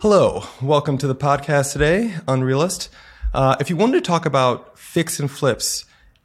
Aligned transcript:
Hello, 0.00 0.44
welcome 0.62 0.96
to 0.96 1.06
the 1.06 1.14
podcast 1.14 1.74
today, 1.74 2.14
Unreal 2.26 2.62
Estate. 2.62 2.88
Uh, 3.34 3.56
if 3.60 3.68
you 3.68 3.76
wanted 3.76 4.02
to 4.02 4.08
talk 4.08 4.24
about 4.24 4.78
fix 4.78 5.20
and 5.20 5.30
flips, 5.30 5.84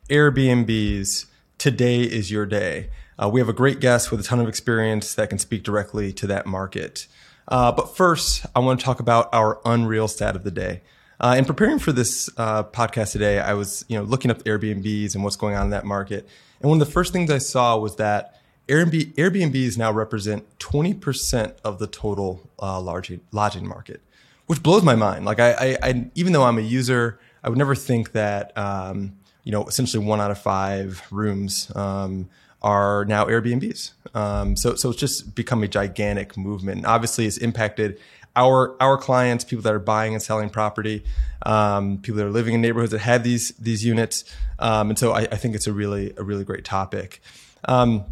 Airbnbs, 0.09 1.25
today 1.57 2.03
is 2.03 2.31
your 2.31 2.45
day. 2.45 2.89
Uh, 3.21 3.27
we 3.27 3.41
have 3.41 3.49
a 3.49 3.53
great 3.53 3.81
guest 3.81 4.11
with 4.11 4.21
a 4.21 4.23
ton 4.23 4.39
of 4.39 4.47
experience 4.47 5.13
that 5.15 5.29
can 5.29 5.39
speak 5.39 5.61
directly 5.61 6.13
to 6.13 6.25
that 6.25 6.45
market. 6.45 7.07
Uh, 7.49 7.69
but 7.69 7.97
first, 7.97 8.45
I 8.55 8.59
want 8.59 8.79
to 8.79 8.85
talk 8.85 9.01
about 9.01 9.27
our 9.33 9.59
unreal 9.65 10.07
stat 10.07 10.37
of 10.37 10.45
the 10.45 10.51
day. 10.51 10.81
Uh, 11.19 11.35
in 11.37 11.43
preparing 11.43 11.79
for 11.79 11.91
this 11.91 12.29
uh, 12.37 12.63
podcast 12.63 13.11
today, 13.11 13.41
I 13.41 13.55
was 13.55 13.83
you 13.89 13.97
know 13.97 14.05
looking 14.05 14.31
up 14.31 14.41
Airbnbs 14.43 15.15
and 15.15 15.23
what's 15.25 15.35
going 15.35 15.55
on 15.55 15.65
in 15.65 15.71
that 15.71 15.83
market, 15.83 16.29
and 16.61 16.69
one 16.69 16.79
of 16.79 16.87
the 16.87 16.93
first 16.93 17.11
things 17.11 17.29
I 17.29 17.39
saw 17.39 17.77
was 17.77 17.97
that 17.97 18.39
Airbnb, 18.67 19.13
Airbnbs 19.13 19.77
now 19.77 19.91
represent 19.91 20.57
20% 20.59 21.55
of 21.63 21.79
the 21.79 21.87
total 21.87 22.49
uh, 22.59 22.79
lodging, 22.81 23.21
lodging 23.31 23.67
market, 23.67 24.01
which 24.47 24.63
blows 24.63 24.83
my 24.83 24.95
mind. 24.95 25.25
Like 25.25 25.39
I, 25.39 25.51
I, 25.51 25.77
I, 25.83 26.11
even 26.15 26.33
though 26.33 26.43
I'm 26.43 26.57
a 26.57 26.61
user, 26.61 27.19
I 27.43 27.49
would 27.49 27.57
never 27.57 27.75
think 27.75 28.13
that 28.13 28.57
um, 28.57 29.17
you 29.43 29.51
know 29.51 29.65
essentially 29.65 30.03
one 30.03 30.19
out 30.19 30.31
of 30.31 30.39
five 30.39 31.03
rooms 31.11 31.71
um, 31.75 32.27
are 32.65 33.05
now 33.05 33.25
Airbnbs. 33.25 33.91
Um, 34.15 34.55
so, 34.55 34.73
so 34.73 34.89
it's 34.89 34.99
just 34.99 35.35
become 35.35 35.61
a 35.61 35.67
gigantic 35.67 36.35
movement. 36.35 36.77
And 36.77 36.87
obviously, 36.87 37.27
it's 37.27 37.37
impacted 37.37 37.99
our 38.35 38.75
our 38.81 38.97
clients, 38.97 39.43
people 39.43 39.61
that 39.61 39.73
are 39.73 39.79
buying 39.79 40.13
and 40.13 40.21
selling 40.21 40.49
property, 40.49 41.03
um, 41.45 41.99
people 41.99 42.17
that 42.17 42.25
are 42.25 42.31
living 42.31 42.55
in 42.55 42.61
neighborhoods 42.61 42.91
that 42.91 42.99
have 42.99 43.23
these 43.23 43.49
these 43.51 43.85
units. 43.85 44.25
Um, 44.57 44.89
and 44.89 44.97
so, 44.99 45.11
I, 45.11 45.21
I, 45.21 45.35
think 45.35 45.53
it's 45.53 45.67
a 45.67 45.73
really 45.73 46.13
a 46.17 46.23
really 46.23 46.43
great 46.43 46.65
topic. 46.65 47.21
Um, 47.65 48.05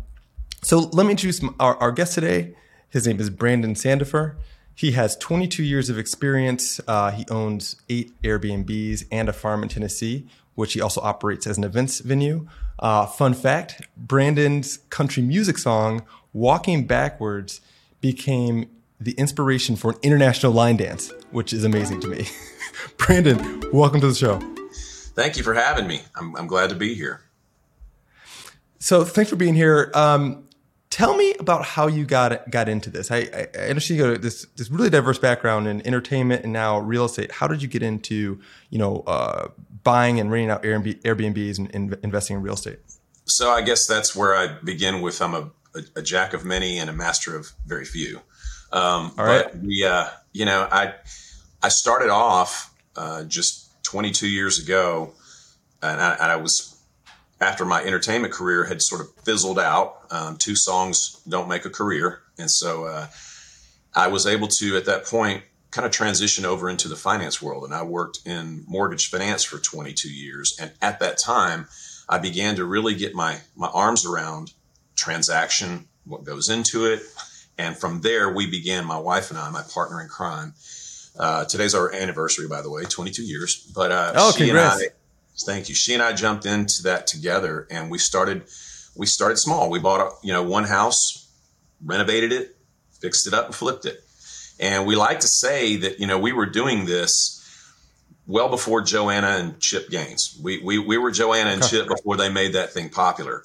so, 0.63 0.80
let 0.80 1.05
me 1.05 1.12
introduce 1.12 1.44
our, 1.59 1.76
our, 1.77 1.91
guest 1.91 2.13
today. 2.13 2.55
His 2.90 3.05
name 3.05 3.20
is 3.20 3.30
Brandon 3.30 3.73
Sandefur. 3.73 4.35
He 4.73 4.94
has 4.94 5.17
22 5.17 5.62
years 5.62 5.89
of 5.89 5.97
experience. 6.00 6.80
Uh, 6.88 7.11
he 7.11 7.25
owns 7.30 7.75
eight 7.89 8.19
Airbnbs 8.22 9.03
and 9.11 9.28
a 9.28 9.34
farm 9.34 9.61
in 9.61 9.67
Tennessee, 9.67 10.25
which 10.56 10.73
he 10.73 10.80
also 10.81 11.02
operates 11.02 11.45
as 11.45 11.58
an 11.58 11.66
events 11.66 12.00
venue. 12.00 12.47
Uh, 12.80 13.06
fun 13.06 13.34
fact 13.34 13.81
Brandon's 13.97 14.78
country 14.89 15.22
music 15.22 15.58
song, 15.58 16.03
Walking 16.31 16.88
Backwards, 16.88 17.59
became 18.02 18.69
the 19.00 19.11
inspiration 19.14 19.75
for 19.75 19.91
an 19.91 19.97
international 20.02 20.53
line 20.53 20.78
dance, 20.78 21.11
which 21.31 21.52
is 21.52 21.66
amazing 21.66 22.00
to 22.00 22.08
me. 22.08 22.28
Brandon, 22.97 23.64
welcome 23.73 24.00
to 24.00 24.08
the 24.08 24.16
show. 24.16 24.39
Thank 25.14 25.36
you 25.36 25.44
for 25.44 25.53
having 25.53 25.88
me. 25.88 26.03
I'm, 26.16 26.36
I'm 26.38 26.47
glad 26.47 26.69
to 26.69 26.75
be 26.75 26.95
here. 26.95 27.22
So, 28.80 29.03
thanks 29.03 29.30
for 29.30 29.36
being 29.36 29.56
here. 29.56 29.91
Um, 29.94 30.44
tell 30.94 31.17
me 31.17 31.33
about 31.39 31.66
how 31.66 31.88
you 31.88 32.05
got 32.05 32.49
got 32.52 32.69
into 32.69 32.91
this. 32.91 33.09
I, 33.09 33.17
I, 33.17 33.47
I 33.58 33.67
understand 33.69 33.99
you 33.99 34.11
got 34.11 34.22
this 34.22 34.45
this 34.55 34.69
really 34.69 34.91
diverse 34.91 35.17
background 35.17 35.67
in 35.67 35.85
entertainment 35.88 36.44
and 36.44 36.53
now 36.53 36.77
real 36.77 37.05
estate. 37.05 37.31
How 37.31 37.47
did 37.47 37.63
you 37.63 37.67
get 37.67 37.81
into 37.81 38.39
you 38.69 38.77
know 38.77 39.03
uh, 39.08 39.47
buying 39.83 40.19
and 40.19 40.31
renting 40.31 40.52
out 40.52 40.61
Airbnb, 40.61 41.02
Airbnbs 41.02 41.58
and, 41.58 41.73
and, 41.73 41.97
investing 42.03 42.38
in 42.38 42.44
real 42.44 42.53
estate? 42.53 42.77
So 43.25 43.50
I 43.50 43.63
guess 43.63 43.88
that's 43.88 44.16
where 44.16 44.35
I 44.35 44.59
begin 44.63 45.02
with 45.02 45.19
I'm 45.19 45.33
a, 45.33 45.50
a, 45.75 45.81
a 45.95 46.02
jack 46.03 46.33
of 46.33 46.45
many 46.45 46.77
and 46.77 46.91
a 46.91 46.94
master 46.94 47.35
of 47.35 47.52
very 47.66 47.85
few. 47.85 48.17
Um, 48.72 49.13
All 49.17 49.25
right. 49.25 49.45
But 49.52 49.61
we, 49.61 49.83
uh, 49.83 50.09
you 50.31 50.45
know, 50.45 50.67
I 50.72 50.94
I 51.63 51.69
started 51.69 52.09
off 52.09 52.72
uh, 52.95 53.23
just 53.23 53.83
22 53.83 54.28
years 54.28 54.59
ago, 54.59 55.13
and 55.81 56.00
I, 56.00 56.13
and 56.13 56.31
I, 56.31 56.35
was 56.35 56.72
after 57.42 57.66
my 57.66 57.84
entertainment 57.84 58.34
career 58.34 58.64
had 58.64 58.81
sort 58.81 59.02
of 59.02 59.14
fizzled 59.23 59.59
out. 59.59 60.06
Um, 60.12 60.38
two 60.38 60.56
songs 60.56 61.22
don't 61.28 61.48
make 61.48 61.66
a 61.66 61.70
career, 61.70 62.22
and 62.38 62.50
so 62.50 62.86
uh, 62.86 63.08
I 63.95 64.08
was 64.08 64.25
able 64.25 64.48
to 64.48 64.78
at 64.78 64.86
that 64.86 65.06
point 65.06 65.44
kind 65.73 65.88
of 65.88 65.92
transition 65.92 66.45
over 66.45 66.70
into 66.70 66.88
the 66.88 66.95
finance 66.95 67.42
world. 67.42 67.64
And 67.64 67.73
I 67.73 67.81
worked 67.81 68.20
in 68.25 68.64
mortgage 68.67 69.09
finance 69.09 69.44
for 69.44 69.58
22 69.58 70.07
years. 70.07 70.56
And 70.62 70.72
at 70.84 71.00
that 71.00 71.18
time, 71.18 71.68
I 72.07 72.19
began 72.19 72.56
to 72.57 72.66
really 72.66 72.94
get 72.94 73.16
my, 73.16 73.40
my 73.56 73.68
arms 73.68 74.06
around 74.06 74.53
transaction, 74.96 75.88
what 76.06 76.24
goes 76.24 76.50
into 76.50 76.86
it. 76.86 77.02
And 77.57 77.75
from 77.75 78.02
there, 78.02 78.31
we 78.31 78.50
began, 78.50 78.86
my 78.86 79.00
wife 79.00 79.31
and 79.31 79.40
I, 79.40 79.50
my 79.50 79.63
partner 79.63 80.00
in 80.00 80.07
crime. 80.07 80.53
Uh, 81.18 81.46
today's 81.46 81.74
our 81.74 81.91
anniversary, 81.94 82.47
by 82.47 82.62
the 82.62 82.69
way, 82.69 82.84
22 82.84 83.24
years. 83.24 83.72
But 83.75 83.91
uh, 83.91 84.13
oh, 84.16 84.31
she 84.31 84.46
congrats. 84.46 84.81
and 84.81 84.91
I, 84.91 84.94
thank 85.39 85.69
you. 85.69 85.75
She 85.75 85.94
and 85.94 86.03
I 86.03 86.13
jumped 86.13 86.45
into 86.45 86.83
that 86.83 87.07
together, 87.07 87.67
and 87.69 87.89
we 87.91 87.97
started. 87.97 88.44
We 88.95 89.07
started 89.07 89.39
small. 89.39 89.71
We 89.71 89.79
bought, 89.79 90.01
a, 90.01 90.11
you 90.21 90.31
know, 90.31 90.44
one 90.44 90.66
house, 90.66 91.27
renovated 91.83 92.31
it, 92.31 92.55
fixed 93.01 93.25
it 93.25 93.33
up, 93.33 93.47
and 93.47 93.55
flipped 93.55 93.88
it. 93.88 94.03
And 94.59 94.85
we 94.85 94.95
like 94.95 95.21
to 95.21 95.27
say 95.27 95.77
that, 95.77 95.99
you 95.99 96.05
know, 96.05 96.19
we 96.19 96.31
were 96.31 96.45
doing 96.45 96.85
this 96.85 97.41
well 98.27 98.49
before 98.49 98.83
Joanna 98.83 99.29
and 99.29 99.59
Chip 99.59 99.89
Gaines. 99.89 100.39
We, 100.44 100.61
we, 100.61 100.77
we 100.77 100.99
were 100.99 101.09
Joanna 101.09 101.50
and 101.50 101.63
Chip 101.63 101.88
before 101.88 102.17
they 102.17 102.29
made 102.29 102.53
that 102.53 102.71
thing 102.71 102.89
popular. 102.89 103.41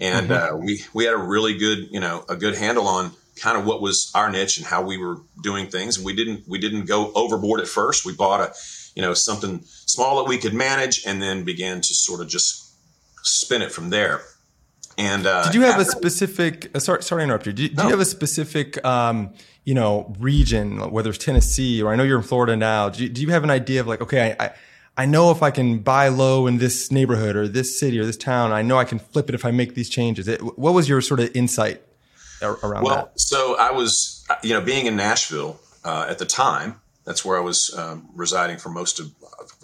And 0.00 0.30
mm-hmm. 0.30 0.56
uh, 0.56 0.58
we, 0.58 0.82
we 0.92 1.04
had 1.04 1.14
a 1.14 1.18
really 1.18 1.56
good, 1.56 1.86
you 1.92 2.00
know, 2.00 2.24
a 2.28 2.34
good 2.34 2.56
handle 2.56 2.88
on 2.88 3.12
kind 3.36 3.56
of 3.56 3.64
what 3.64 3.80
was 3.80 4.10
our 4.16 4.28
niche 4.32 4.58
and 4.58 4.66
how 4.66 4.82
we 4.82 4.98
were 4.98 5.18
doing 5.40 5.68
things. 5.68 5.96
And 5.96 6.04
we 6.04 6.16
didn't, 6.16 6.48
we 6.48 6.58
didn't 6.58 6.86
go 6.86 7.12
overboard 7.12 7.60
at 7.60 7.68
first. 7.68 8.04
We 8.04 8.14
bought 8.16 8.40
a, 8.40 8.52
you 8.98 9.02
know, 9.02 9.14
something 9.14 9.60
small 9.62 10.16
that 10.16 10.28
we 10.28 10.38
could 10.38 10.52
manage 10.52 11.06
and 11.06 11.22
then 11.22 11.44
began 11.44 11.80
to 11.80 11.94
sort 11.94 12.20
of 12.20 12.26
just 12.26 12.74
spin 13.22 13.62
it 13.62 13.70
from 13.70 13.90
there. 13.90 14.22
And 14.98 15.24
uh, 15.24 15.44
did 15.44 15.54
you 15.54 15.60
have 15.60 15.78
after, 15.78 15.82
a 15.82 15.84
specific? 15.84 16.72
Uh, 16.74 16.80
sorry, 16.80 17.04
sorry 17.04 17.20
to 17.20 17.24
interrupt 17.24 17.46
you. 17.46 17.52
Did, 17.52 17.76
no. 17.76 17.84
you 17.84 17.90
have 17.90 18.00
a 18.00 18.04
specific, 18.04 18.84
um, 18.84 19.32
you 19.64 19.72
know, 19.72 20.12
region, 20.18 20.90
whether 20.90 21.10
it's 21.10 21.24
Tennessee 21.24 21.80
or 21.80 21.92
I 21.92 21.94
know 21.94 22.02
you're 22.02 22.18
in 22.18 22.24
Florida 22.24 22.56
now? 22.56 22.88
Do 22.88 23.04
you, 23.04 23.08
do 23.08 23.22
you 23.22 23.28
have 23.28 23.44
an 23.44 23.50
idea 23.50 23.80
of 23.80 23.86
like, 23.86 24.00
okay, 24.00 24.34
I, 24.40 24.50
I 24.96 25.06
know 25.06 25.30
if 25.30 25.44
I 25.44 25.52
can 25.52 25.78
buy 25.78 26.08
low 26.08 26.48
in 26.48 26.58
this 26.58 26.90
neighborhood 26.90 27.36
or 27.36 27.46
this 27.46 27.78
city 27.78 28.00
or 28.00 28.04
this 28.04 28.16
town, 28.16 28.50
I 28.50 28.62
know 28.62 28.78
I 28.78 28.84
can 28.84 28.98
flip 28.98 29.28
it 29.28 29.36
if 29.36 29.44
I 29.44 29.52
make 29.52 29.76
these 29.76 29.88
changes. 29.88 30.26
It, 30.26 30.40
what 30.58 30.74
was 30.74 30.88
your 30.88 31.00
sort 31.02 31.20
of 31.20 31.30
insight 31.36 31.82
around 32.42 32.82
well, 32.82 32.96
that? 32.96 33.04
Well, 33.04 33.12
so 33.14 33.56
I 33.60 33.70
was, 33.70 34.26
you 34.42 34.54
know, 34.54 34.60
being 34.60 34.86
in 34.86 34.96
Nashville 34.96 35.60
uh, 35.84 36.06
at 36.08 36.18
the 36.18 36.26
time. 36.26 36.80
That's 37.08 37.24
where 37.24 37.38
I 37.38 37.40
was 37.40 37.74
um, 37.74 38.06
residing 38.14 38.58
for 38.58 38.68
most 38.68 39.00
of 39.00 39.10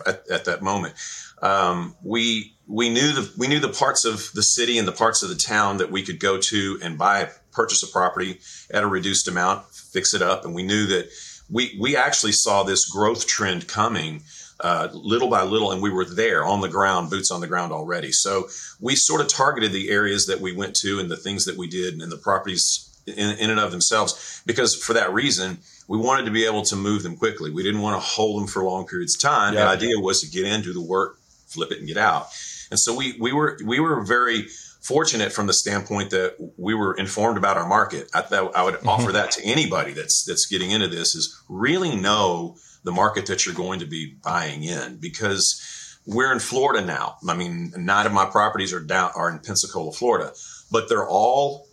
at, 0.06 0.26
at 0.30 0.46
that 0.46 0.62
moment. 0.62 0.94
Um, 1.42 1.94
we 2.02 2.56
we 2.66 2.88
knew 2.88 3.12
the 3.12 3.30
we 3.36 3.48
knew 3.48 3.60
the 3.60 3.68
parts 3.68 4.06
of 4.06 4.30
the 4.32 4.42
city 4.42 4.78
and 4.78 4.88
the 4.88 4.92
parts 4.92 5.22
of 5.22 5.28
the 5.28 5.34
town 5.34 5.76
that 5.76 5.92
we 5.92 6.02
could 6.02 6.18
go 6.18 6.38
to 6.38 6.78
and 6.82 6.96
buy 6.96 7.28
purchase 7.52 7.82
a 7.82 7.86
property 7.86 8.40
at 8.70 8.82
a 8.82 8.86
reduced 8.86 9.28
amount, 9.28 9.66
fix 9.66 10.14
it 10.14 10.22
up, 10.22 10.46
and 10.46 10.54
we 10.54 10.62
knew 10.62 10.86
that 10.86 11.10
we 11.50 11.76
we 11.78 11.94
actually 11.94 12.32
saw 12.32 12.62
this 12.62 12.86
growth 12.86 13.26
trend 13.26 13.68
coming 13.68 14.22
uh, 14.60 14.88
little 14.94 15.28
by 15.28 15.42
little, 15.42 15.70
and 15.70 15.82
we 15.82 15.90
were 15.90 16.06
there 16.06 16.46
on 16.46 16.62
the 16.62 16.68
ground, 16.70 17.10
boots 17.10 17.30
on 17.30 17.42
the 17.42 17.46
ground 17.46 17.72
already. 17.72 18.10
So 18.10 18.48
we 18.80 18.96
sort 18.96 19.20
of 19.20 19.28
targeted 19.28 19.72
the 19.72 19.90
areas 19.90 20.24
that 20.28 20.40
we 20.40 20.56
went 20.56 20.74
to 20.76 20.98
and 20.98 21.10
the 21.10 21.18
things 21.18 21.44
that 21.44 21.58
we 21.58 21.68
did 21.68 22.00
and 22.00 22.10
the 22.10 22.16
properties 22.16 22.93
in, 23.06 23.38
in 23.38 23.50
and 23.50 23.60
of 23.60 23.70
themselves, 23.70 24.42
because 24.46 24.74
for 24.74 24.92
that 24.94 25.12
reason, 25.12 25.58
we 25.88 25.98
wanted 25.98 26.24
to 26.24 26.30
be 26.30 26.44
able 26.46 26.62
to 26.62 26.76
move 26.76 27.02
them 27.02 27.16
quickly. 27.16 27.50
We 27.50 27.62
didn't 27.62 27.82
want 27.82 28.00
to 28.00 28.06
hold 28.06 28.40
them 28.40 28.48
for 28.48 28.64
long 28.64 28.86
periods 28.86 29.14
of 29.16 29.20
time. 29.20 29.54
Yeah. 29.54 29.64
The 29.64 29.70
idea 29.70 29.98
was 29.98 30.20
to 30.22 30.30
get 30.30 30.46
in, 30.46 30.62
do 30.62 30.72
the 30.72 30.80
work, 30.80 31.18
flip 31.46 31.70
it, 31.70 31.78
and 31.78 31.86
get 31.86 31.96
out. 31.96 32.28
And 32.70 32.80
so 32.80 32.94
we 32.94 33.16
we 33.20 33.32
were 33.32 33.58
we 33.64 33.80
were 33.80 34.02
very 34.02 34.48
fortunate 34.80 35.32
from 35.32 35.46
the 35.46 35.52
standpoint 35.52 36.10
that 36.10 36.36
we 36.58 36.74
were 36.74 36.94
informed 36.94 37.38
about 37.38 37.56
our 37.56 37.68
market. 37.68 38.08
I 38.14 38.20
I 38.20 38.62
would 38.62 38.74
mm-hmm. 38.74 38.88
offer 38.88 39.12
that 39.12 39.30
to 39.32 39.44
anybody 39.44 39.92
that's 39.92 40.24
that's 40.24 40.46
getting 40.46 40.70
into 40.70 40.88
this 40.88 41.14
is 41.14 41.42
really 41.48 41.96
know 41.96 42.56
the 42.84 42.92
market 42.92 43.26
that 43.26 43.46
you're 43.46 43.54
going 43.54 43.80
to 43.80 43.86
be 43.86 44.14
buying 44.22 44.62
in 44.62 44.96
because 44.96 45.98
we're 46.06 46.32
in 46.32 46.38
Florida 46.38 46.84
now. 46.84 47.16
I 47.26 47.34
mean, 47.34 47.72
nine 47.76 48.06
of 48.06 48.12
my 48.12 48.26
properties 48.26 48.72
are 48.72 48.80
down 48.80 49.10
are 49.14 49.30
in 49.30 49.38
Pensacola, 49.38 49.92
Florida, 49.92 50.32
but 50.70 50.88
they're 50.88 51.08
all 51.08 51.66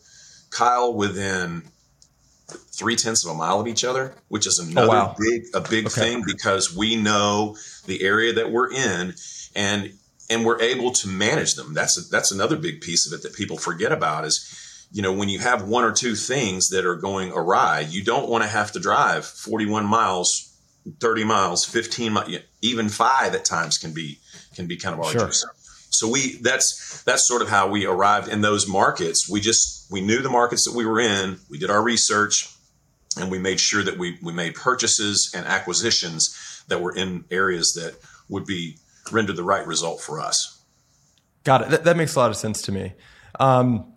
Kyle 0.52 0.94
within 0.94 1.64
three 2.72 2.96
tenths 2.96 3.26
of 3.26 3.32
a 3.32 3.34
mile 3.34 3.60
of 3.60 3.68
each 3.68 3.84
other, 3.84 4.14
which 4.28 4.46
is 4.46 4.60
oh, 4.60 4.70
another 4.70 4.88
oh, 4.88 4.92
wow. 4.92 5.16
big 5.18 5.44
a 5.54 5.62
big 5.62 5.88
okay. 5.88 6.02
thing 6.02 6.24
because 6.26 6.76
we 6.76 6.96
know 6.96 7.56
the 7.86 8.04
area 8.04 8.34
that 8.34 8.52
we're 8.52 8.72
in 8.72 9.14
and 9.56 9.94
and 10.30 10.46
we're 10.46 10.62
able 10.62 10.92
to 10.92 11.08
manage 11.08 11.56
them. 11.56 11.74
That's 11.74 11.98
a, 11.98 12.10
that's 12.10 12.32
another 12.32 12.58
big 12.58 12.82
piece 12.82 13.06
of 13.06 13.18
it 13.18 13.24
that 13.24 13.36
people 13.36 13.58
forget 13.58 13.92
about 13.92 14.24
is, 14.24 14.88
you 14.92 15.02
know, 15.02 15.12
when 15.12 15.28
you 15.28 15.40
have 15.40 15.68
one 15.68 15.84
or 15.84 15.92
two 15.92 16.16
things 16.16 16.70
that 16.70 16.86
are 16.86 16.96
going 16.96 17.32
awry, 17.34 17.82
you 17.82 18.04
don't 18.04 18.30
want 18.30 18.44
to 18.44 18.50
have 18.50 18.72
to 18.72 18.80
drive 18.80 19.26
41 19.26 19.86
miles, 19.86 20.58
30 21.00 21.26
miles, 21.26 21.66
15 21.66 22.14
miles, 22.14 22.30
even 22.62 22.88
five 22.88 23.36
at 23.36 23.44
times 23.46 23.78
can 23.78 23.94
be 23.94 24.20
can 24.56 24.68
be 24.68 24.78
kind 24.78 24.98
of 24.98 25.06
arduous. 25.06 25.42
Sure. 25.42 25.52
So 25.92 26.10
we 26.10 26.38
that's 26.42 27.04
that's 27.04 27.28
sort 27.28 27.42
of 27.42 27.50
how 27.50 27.70
we 27.70 27.86
arrived 27.86 28.28
in 28.28 28.42
those 28.42 28.68
markets. 28.68 29.30
We 29.30 29.42
just 29.42 29.92
we 29.92 30.02
knew 30.02 30.22
the 30.22 30.30
markets 30.30 30.66
that 30.66 30.76
we 30.76 30.86
were 30.86 31.00
in. 31.00 31.38
We 31.50 31.60
did 31.60 31.70
our 31.70 31.84
research, 31.84 32.50
and 33.20 33.30
we 33.30 33.38
made 33.38 33.60
sure 33.60 33.84
that 33.84 33.98
we 33.98 34.18
we 34.24 34.34
made 34.34 34.56
purchases 34.56 35.32
and 35.36 35.46
acquisitions 35.46 36.64
that 36.70 36.82
were 36.82 36.96
in 36.96 37.26
areas 37.30 37.74
that 37.74 37.96
would 38.30 38.46
be 38.46 38.78
render 39.12 39.34
the 39.34 39.44
right 39.44 39.68
result 39.68 40.02
for 40.02 40.20
us. 40.20 40.64
Got 41.44 41.64
it. 41.64 41.70
That, 41.70 41.84
that 41.84 41.98
makes 41.98 42.16
a 42.16 42.20
lot 42.20 42.30
of 42.30 42.38
sense 42.38 42.62
to 42.64 42.72
me. 42.72 42.94
Um, 43.40 43.92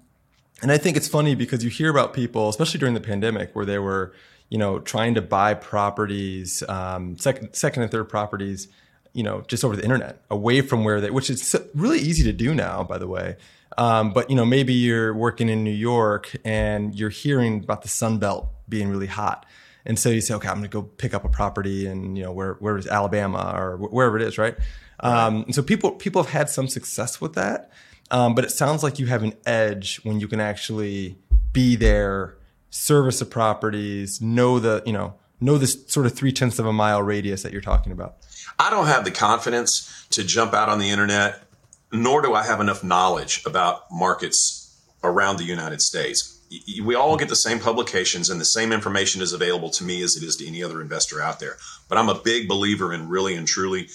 and 0.63 0.73
I 0.73 0.79
think 0.79 0.97
it's 0.97 1.09
funny 1.09 1.35
because 1.35 1.63
you 1.63 1.71
hear 1.71 1.91
about 1.91 2.15
people, 2.15 2.49
especially 2.49 2.81
during 2.81 2.95
the 2.95 3.01
pandemic, 3.01 3.55
where 3.55 3.67
they 3.67 3.79
were, 3.79 4.15
you 4.49 4.59
know, 4.59 4.79
trying 4.81 5.15
to 5.15 5.23
buy 5.23 5.55
properties, 5.55 6.63
um, 6.69 7.19
second, 7.19 7.55
second 7.55 7.83
and 7.83 7.93
third 7.93 8.09
properties, 8.09 8.69
you 9.15 9.23
know, 9.23 9.43
just 9.47 9.65
over 9.65 9.77
the 9.77 9.83
internet, 9.83 10.21
away 10.29 10.61
from 10.61 10.85
where 10.85 11.01
they, 11.01 11.11
which 11.11 11.31
is 11.31 11.57
really 11.75 12.01
easy 12.01 12.25
to 12.25 12.33
do 12.33 12.55
now, 12.55 12.83
by 12.83 12.99
the 12.99 13.09
way. 13.09 13.37
Um, 13.79 14.13
but 14.13 14.29
you 14.29 14.37
know, 14.37 14.45
maybe 14.45 14.75
you're 14.75 15.15
working 15.15 15.49
in 15.49 15.65
New 15.65 15.71
York 15.71 16.37
and 16.45 16.95
you're 16.95 17.11
hearing 17.11 17.63
about 17.63 17.83
the 17.83 17.89
Sun 17.89 18.19
Belt 18.19 18.49
being 18.69 18.89
really 18.91 19.07
hot, 19.07 19.47
and 19.87 19.99
so 19.99 20.11
you 20.11 20.21
say, 20.21 20.35
okay, 20.35 20.49
I'm 20.49 20.57
going 20.57 20.65
to 20.65 20.69
go 20.69 20.83
pick 20.83 21.15
up 21.15 21.25
a 21.25 21.29
property 21.29 21.87
in 21.87 22.17
you 22.17 22.25
know 22.25 22.33
where 22.33 22.55
where 22.55 22.77
is 22.77 22.87
Alabama 22.87 23.55
or 23.57 23.77
wherever 23.77 24.17
it 24.17 24.23
is, 24.23 24.37
right? 24.37 24.57
Um, 25.01 25.45
and 25.45 25.55
so 25.55 25.63
people 25.63 25.93
people 25.93 26.23
have 26.23 26.33
had 26.33 26.51
some 26.51 26.69
success 26.69 27.21
with 27.21 27.35
that, 27.35 27.71
um, 28.11 28.35
but 28.35 28.45
it 28.45 28.51
sounds 28.51 28.83
like 28.83 28.99
you 28.99 29.07
have 29.07 29.23
an 29.23 29.35
edge 29.47 30.01
when 30.03 30.21
you 30.21 30.29
can 30.29 30.41
actually 30.41 31.19
be 31.53 31.77
there, 31.77 32.37
service 32.71 33.21
the 33.21 33.25
properties, 33.25 34.21
know 34.21 34.59
the 34.59 34.83
you 34.87 34.93
know 34.93 35.15
know 35.45 35.59
this 35.59 35.85
sort 35.87 36.07
of 36.07 36.15
three 36.15 36.33
tenths 36.33 36.59
of 36.59 36.67
a 36.67 36.73
mile 36.73 37.03
radius 37.03 37.43
that 37.43 37.53
you're 37.53 37.61
talking 37.61 37.93
about. 37.93 38.17
I 38.59 38.71
don't 38.71 38.87
have 38.87 39.05
the 39.05 39.11
confidence 39.11 40.07
to 40.11 40.25
jump 40.25 40.55
out 40.55 40.69
on 40.69 40.79
the 40.79 40.91
internet 40.91 41.45
nor 41.95 42.21
do 42.21 42.35
I 42.35 42.45
have 42.45 42.61
enough 42.61 42.83
knowledge 42.83 43.43
about 43.47 43.85
markets 43.91 44.83
around 45.05 45.39
the 45.39 45.45
United 45.45 45.81
States. 45.81 46.41
We 46.83 46.95
all 46.97 47.17
get 47.17 47.29
the 47.29 47.37
same 47.37 47.61
publications, 47.61 48.31
and 48.31 48.41
the 48.41 48.45
same 48.45 48.73
information 48.73 49.23
is 49.23 49.33
available 49.33 49.71
to 49.71 49.85
me 49.85 50.03
as 50.03 50.17
it 50.17 50.25
is 50.25 50.37
to 50.37 50.47
any 50.47 50.63
other 50.63 50.81
investor 50.81 51.23
out 51.23 51.39
there. 51.39 51.57
But 51.89 51.99
I'm 51.99 52.09
a 52.09 52.21
big 52.21 52.49
believer 52.49 52.93
in 52.93 53.09
really 53.09 53.37
and 53.37 53.47
truly 53.47 53.89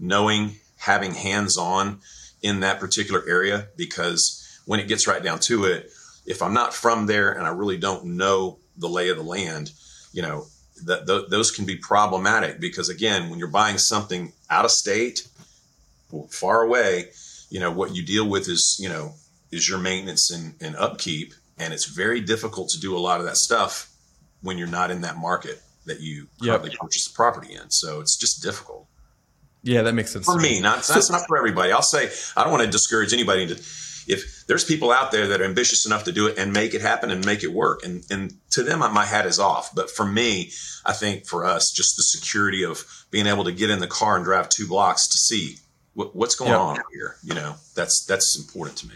knowing, 0.00 0.56
having 0.78 1.12
hands 1.12 1.58
on 1.58 2.00
in 2.42 2.60
that 2.60 2.80
particular 2.80 3.22
area, 3.28 3.68
because 3.76 4.60
when 4.64 4.80
it 4.80 4.88
gets 4.88 5.06
right 5.06 5.22
down 5.22 5.38
to 5.40 5.64
it, 5.64 5.90
if 6.24 6.42
I'm 6.42 6.54
not 6.54 6.74
from 6.74 7.06
there 7.06 7.32
and 7.32 7.46
I 7.46 7.50
really 7.50 7.76
don't 7.76 8.16
know 8.16 8.58
the 8.78 8.88
lay 8.88 9.10
of 9.10 9.18
the 9.18 9.22
land, 9.22 9.72
you 10.12 10.22
know, 10.22 10.46
that 10.86 11.06
th- 11.06 11.28
those 11.28 11.50
can 11.50 11.64
be 11.64 11.76
problematic 11.76 12.60
because 12.60 12.88
again, 12.88 13.30
when 13.30 13.38
you're 13.38 13.48
buying 13.48 13.78
something 13.78 14.32
out 14.50 14.64
of 14.64 14.70
state, 14.70 15.26
far 16.30 16.62
away, 16.62 17.10
you 17.50 17.60
know 17.60 17.70
what 17.70 17.94
you 17.94 18.04
deal 18.04 18.28
with 18.28 18.48
is 18.48 18.78
you 18.80 18.88
know 18.88 19.14
is 19.50 19.68
your 19.68 19.78
maintenance 19.78 20.30
and, 20.30 20.54
and 20.60 20.74
upkeep 20.76 21.34
and 21.58 21.74
it's 21.74 21.84
very 21.84 22.20
difficult 22.20 22.70
to 22.70 22.80
do 22.80 22.96
a 22.96 22.98
lot 22.98 23.20
of 23.20 23.26
that 23.26 23.36
stuff 23.36 23.90
when 24.40 24.58
you're 24.58 24.66
not 24.66 24.90
in 24.90 25.02
that 25.02 25.16
market 25.16 25.60
that 25.84 26.00
you 26.00 26.26
yep. 26.40 26.62
purchase 26.80 27.08
the 27.08 27.14
property 27.14 27.54
in. 27.54 27.70
So 27.70 28.00
it's 28.00 28.16
just 28.16 28.42
difficult. 28.42 28.86
Yeah 29.62 29.82
that 29.82 29.94
makes 29.94 30.12
sense 30.12 30.24
for 30.24 30.40
me 30.40 30.60
not 30.60 30.82
that's 30.82 31.10
not 31.10 31.26
for 31.28 31.38
everybody. 31.38 31.72
I'll 31.72 31.82
say 31.82 32.10
i 32.36 32.42
don't 32.42 32.52
want 32.52 32.64
to 32.64 32.70
discourage 32.70 33.12
anybody 33.12 33.46
to 33.46 33.54
if 34.06 34.44
there's 34.46 34.64
people 34.64 34.90
out 34.90 35.12
there 35.12 35.28
that 35.28 35.40
are 35.40 35.44
ambitious 35.44 35.86
enough 35.86 36.04
to 36.04 36.12
do 36.12 36.26
it 36.26 36.38
and 36.38 36.52
make 36.52 36.74
it 36.74 36.80
happen 36.80 37.10
and 37.10 37.24
make 37.24 37.42
it 37.42 37.52
work 37.52 37.84
and 37.84 38.04
and 38.10 38.34
to 38.50 38.62
them 38.62 38.80
my 38.92 39.04
hat 39.04 39.26
is 39.26 39.38
off 39.38 39.74
but 39.74 39.90
for 39.90 40.04
me 40.04 40.50
i 40.84 40.92
think 40.92 41.26
for 41.26 41.44
us 41.44 41.70
just 41.70 41.96
the 41.96 42.02
security 42.02 42.64
of 42.64 42.84
being 43.10 43.26
able 43.26 43.44
to 43.44 43.52
get 43.52 43.70
in 43.70 43.78
the 43.78 43.86
car 43.86 44.16
and 44.16 44.24
drive 44.24 44.48
two 44.48 44.66
blocks 44.66 45.06
to 45.08 45.18
see 45.18 45.56
what, 45.94 46.16
what's 46.16 46.34
going 46.34 46.52
on 46.52 46.78
here? 46.92 47.16
You 47.22 47.34
know, 47.34 47.54
that's 47.74 48.04
that's 48.04 48.38
important 48.38 48.78
to 48.78 48.88
me. 48.88 48.94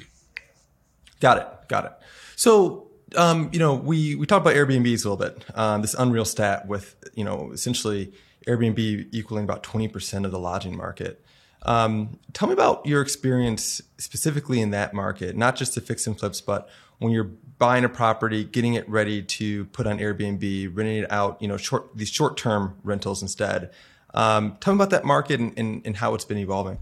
Got 1.20 1.38
it. 1.38 1.48
Got 1.68 1.84
it. 1.86 1.92
So, 2.36 2.88
um, 3.16 3.50
you 3.52 3.58
know, 3.58 3.74
we 3.74 4.14
we 4.14 4.26
talked 4.26 4.46
about 4.46 4.56
Airbnbs 4.56 5.04
a 5.04 5.08
little 5.08 5.16
bit. 5.16 5.44
Um, 5.54 5.82
this 5.82 5.94
unreal 5.94 6.24
stat 6.24 6.66
with 6.66 6.96
you 7.14 7.24
know 7.24 7.50
essentially 7.52 8.12
Airbnb 8.46 9.08
equaling 9.12 9.44
about 9.44 9.62
twenty 9.62 9.88
percent 9.88 10.24
of 10.24 10.32
the 10.32 10.38
lodging 10.38 10.76
market. 10.76 11.22
Um, 11.62 12.18
tell 12.32 12.48
me 12.48 12.54
about 12.54 12.86
your 12.86 13.02
experience 13.02 13.82
specifically 13.98 14.60
in 14.60 14.70
that 14.70 14.94
market, 14.94 15.36
not 15.36 15.56
just 15.56 15.74
the 15.74 15.80
fix 15.80 16.06
and 16.06 16.18
flips, 16.18 16.40
but 16.40 16.68
when 16.98 17.12
you're 17.12 17.30
buying 17.58 17.84
a 17.84 17.88
property, 17.88 18.44
getting 18.44 18.74
it 18.74 18.88
ready 18.88 19.22
to 19.22 19.64
put 19.66 19.86
on 19.86 19.98
Airbnb, 19.98 20.76
renting 20.76 20.98
it 20.98 21.10
out, 21.10 21.40
you 21.40 21.48
know, 21.48 21.56
short 21.56 21.96
these 21.96 22.08
short 22.08 22.36
term 22.36 22.76
rentals 22.82 23.22
instead. 23.22 23.70
Um, 24.14 24.56
tell 24.60 24.72
me 24.72 24.78
about 24.78 24.90
that 24.90 25.04
market 25.04 25.40
and, 25.40 25.52
and, 25.58 25.82
and 25.84 25.96
how 25.96 26.14
it's 26.14 26.24
been 26.24 26.38
evolving. 26.38 26.78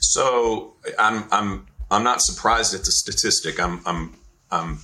So 0.00 0.74
I'm 0.98 1.24
I'm 1.32 1.66
I'm 1.90 2.02
not 2.02 2.20
surprised 2.20 2.74
at 2.74 2.84
the 2.84 2.92
statistic. 2.92 3.58
I'm 3.58 3.80
I'm 3.86 4.16
I'm 4.50 4.78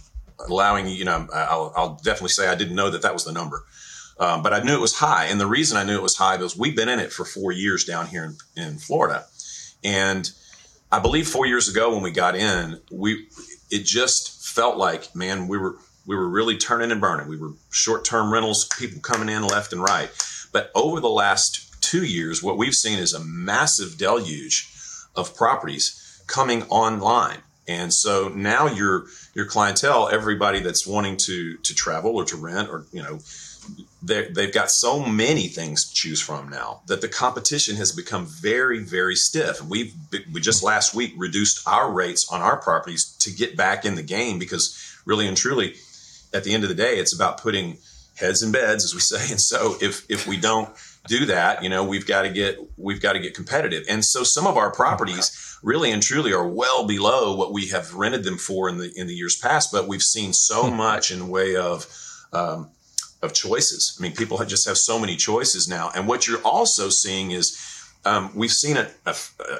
allowing 0.48 0.88
you 0.88 1.04
know 1.04 1.28
I'll, 1.32 1.72
I'll 1.76 1.94
definitely 1.96 2.30
say 2.30 2.48
I 2.48 2.54
didn't 2.54 2.74
know 2.74 2.90
that 2.90 3.02
that 3.02 3.12
was 3.12 3.24
the 3.24 3.32
number, 3.32 3.64
um, 4.20 4.42
but 4.42 4.52
I 4.52 4.62
knew 4.62 4.74
it 4.74 4.80
was 4.80 4.94
high. 4.94 5.24
And 5.24 5.40
the 5.40 5.46
reason 5.46 5.76
I 5.76 5.82
knew 5.82 5.96
it 5.96 6.02
was 6.02 6.16
high 6.16 6.36
was 6.36 6.56
we've 6.56 6.76
been 6.76 6.88
in 6.88 7.00
it 7.00 7.12
for 7.12 7.24
four 7.24 7.50
years 7.50 7.84
down 7.84 8.06
here 8.06 8.24
in, 8.56 8.62
in 8.62 8.78
Florida, 8.78 9.24
and 9.82 10.30
I 10.92 11.00
believe 11.00 11.26
four 11.26 11.46
years 11.46 11.68
ago 11.68 11.92
when 11.94 12.02
we 12.02 12.12
got 12.12 12.36
in, 12.36 12.80
we 12.92 13.28
it 13.70 13.84
just 13.84 14.46
felt 14.46 14.76
like 14.76 15.14
man 15.16 15.48
we 15.48 15.58
were 15.58 15.76
we 16.06 16.16
were 16.16 16.28
really 16.28 16.56
turning 16.56 16.90
and 16.90 17.00
burning. 17.00 17.28
We 17.28 17.36
were 17.36 17.52
short 17.70 18.04
term 18.04 18.32
rentals, 18.32 18.68
people 18.78 19.00
coming 19.00 19.28
in 19.28 19.42
left 19.42 19.72
and 19.72 19.82
right. 19.82 20.10
But 20.52 20.70
over 20.74 21.00
the 21.00 21.08
last 21.08 21.82
two 21.82 22.04
years, 22.04 22.42
what 22.42 22.58
we've 22.58 22.74
seen 22.74 22.98
is 22.98 23.14
a 23.14 23.24
massive 23.24 23.96
deluge 23.96 24.72
of 25.14 25.36
properties 25.36 26.22
coming 26.26 26.62
online. 26.64 27.38
And 27.68 27.94
so 27.94 28.28
now 28.28 28.66
your 28.66 29.06
your 29.34 29.46
clientele, 29.46 30.08
everybody 30.10 30.60
that's 30.60 30.86
wanting 30.86 31.16
to 31.18 31.56
to 31.58 31.74
travel 31.74 32.16
or 32.16 32.24
to 32.24 32.36
rent 32.36 32.68
or 32.68 32.86
you 32.92 33.02
know, 33.02 33.20
they've 34.02 34.52
got 34.52 34.70
so 34.70 35.04
many 35.04 35.48
things 35.48 35.88
to 35.88 35.94
choose 35.94 36.20
from 36.20 36.48
now 36.48 36.80
that 36.86 37.00
the 37.00 37.08
competition 37.08 37.76
has 37.76 37.92
become 37.92 38.26
very 38.26 38.78
very 38.78 39.16
stiff. 39.16 39.60
And 39.60 39.70
we've 39.70 39.94
we 40.32 40.40
just 40.40 40.62
last 40.62 40.94
week 40.94 41.12
reduced 41.16 41.66
our 41.68 41.92
rates 41.92 42.28
on 42.30 42.40
our 42.40 42.56
properties 42.56 43.16
to 43.20 43.30
get 43.30 43.56
back 43.56 43.84
in 43.84 43.94
the 43.94 44.02
game 44.02 44.38
because 44.38 44.98
really 45.04 45.26
and 45.26 45.36
truly, 45.36 45.74
at 46.32 46.44
the 46.44 46.54
end 46.54 46.62
of 46.62 46.68
the 46.68 46.74
day, 46.74 46.98
it's 46.98 47.14
about 47.14 47.40
putting 47.40 47.78
heads 48.16 48.42
in 48.42 48.52
beds, 48.52 48.84
as 48.84 48.94
we 48.94 49.00
say. 49.00 49.30
And 49.30 49.40
so 49.40 49.76
if 49.80 50.06
if 50.08 50.26
we 50.26 50.36
don't 50.36 50.70
do 51.06 51.26
that, 51.26 51.62
you 51.62 51.68
know, 51.68 51.84
we've 51.84 52.06
got 52.06 52.22
to 52.22 52.30
get 52.30 52.58
we've 52.76 53.00
got 53.00 53.14
to 53.14 53.18
get 53.20 53.34
competitive. 53.34 53.84
And 53.88 54.04
so 54.04 54.22
some 54.22 54.46
of 54.46 54.56
our 54.56 54.70
properties 54.70 55.58
really 55.62 55.90
and 55.90 56.02
truly 56.02 56.32
are 56.32 56.46
well 56.46 56.86
below 56.86 57.34
what 57.36 57.52
we 57.52 57.68
have 57.68 57.94
rented 57.94 58.24
them 58.24 58.38
for 58.38 58.68
in 58.68 58.78
the 58.78 58.92
in 58.96 59.06
the 59.06 59.14
years 59.14 59.36
past. 59.36 59.72
But 59.72 59.88
we've 59.88 60.02
seen 60.02 60.32
so 60.32 60.68
hmm. 60.68 60.76
much 60.76 61.10
in 61.10 61.18
the 61.18 61.26
way 61.26 61.56
of 61.56 61.86
um, 62.32 62.70
of 63.22 63.34
choices. 63.34 63.96
I 63.98 64.02
mean, 64.02 64.12
people 64.12 64.42
just 64.44 64.66
have 64.66 64.78
so 64.78 64.98
many 64.98 65.16
choices 65.16 65.68
now. 65.68 65.90
And 65.94 66.08
what 66.08 66.26
you're 66.26 66.42
also 66.42 66.88
seeing 66.88 67.32
is 67.32 67.58
um, 68.04 68.30
we've 68.34 68.52
seen 68.52 68.76
a, 68.76 68.88
a, 69.06 69.10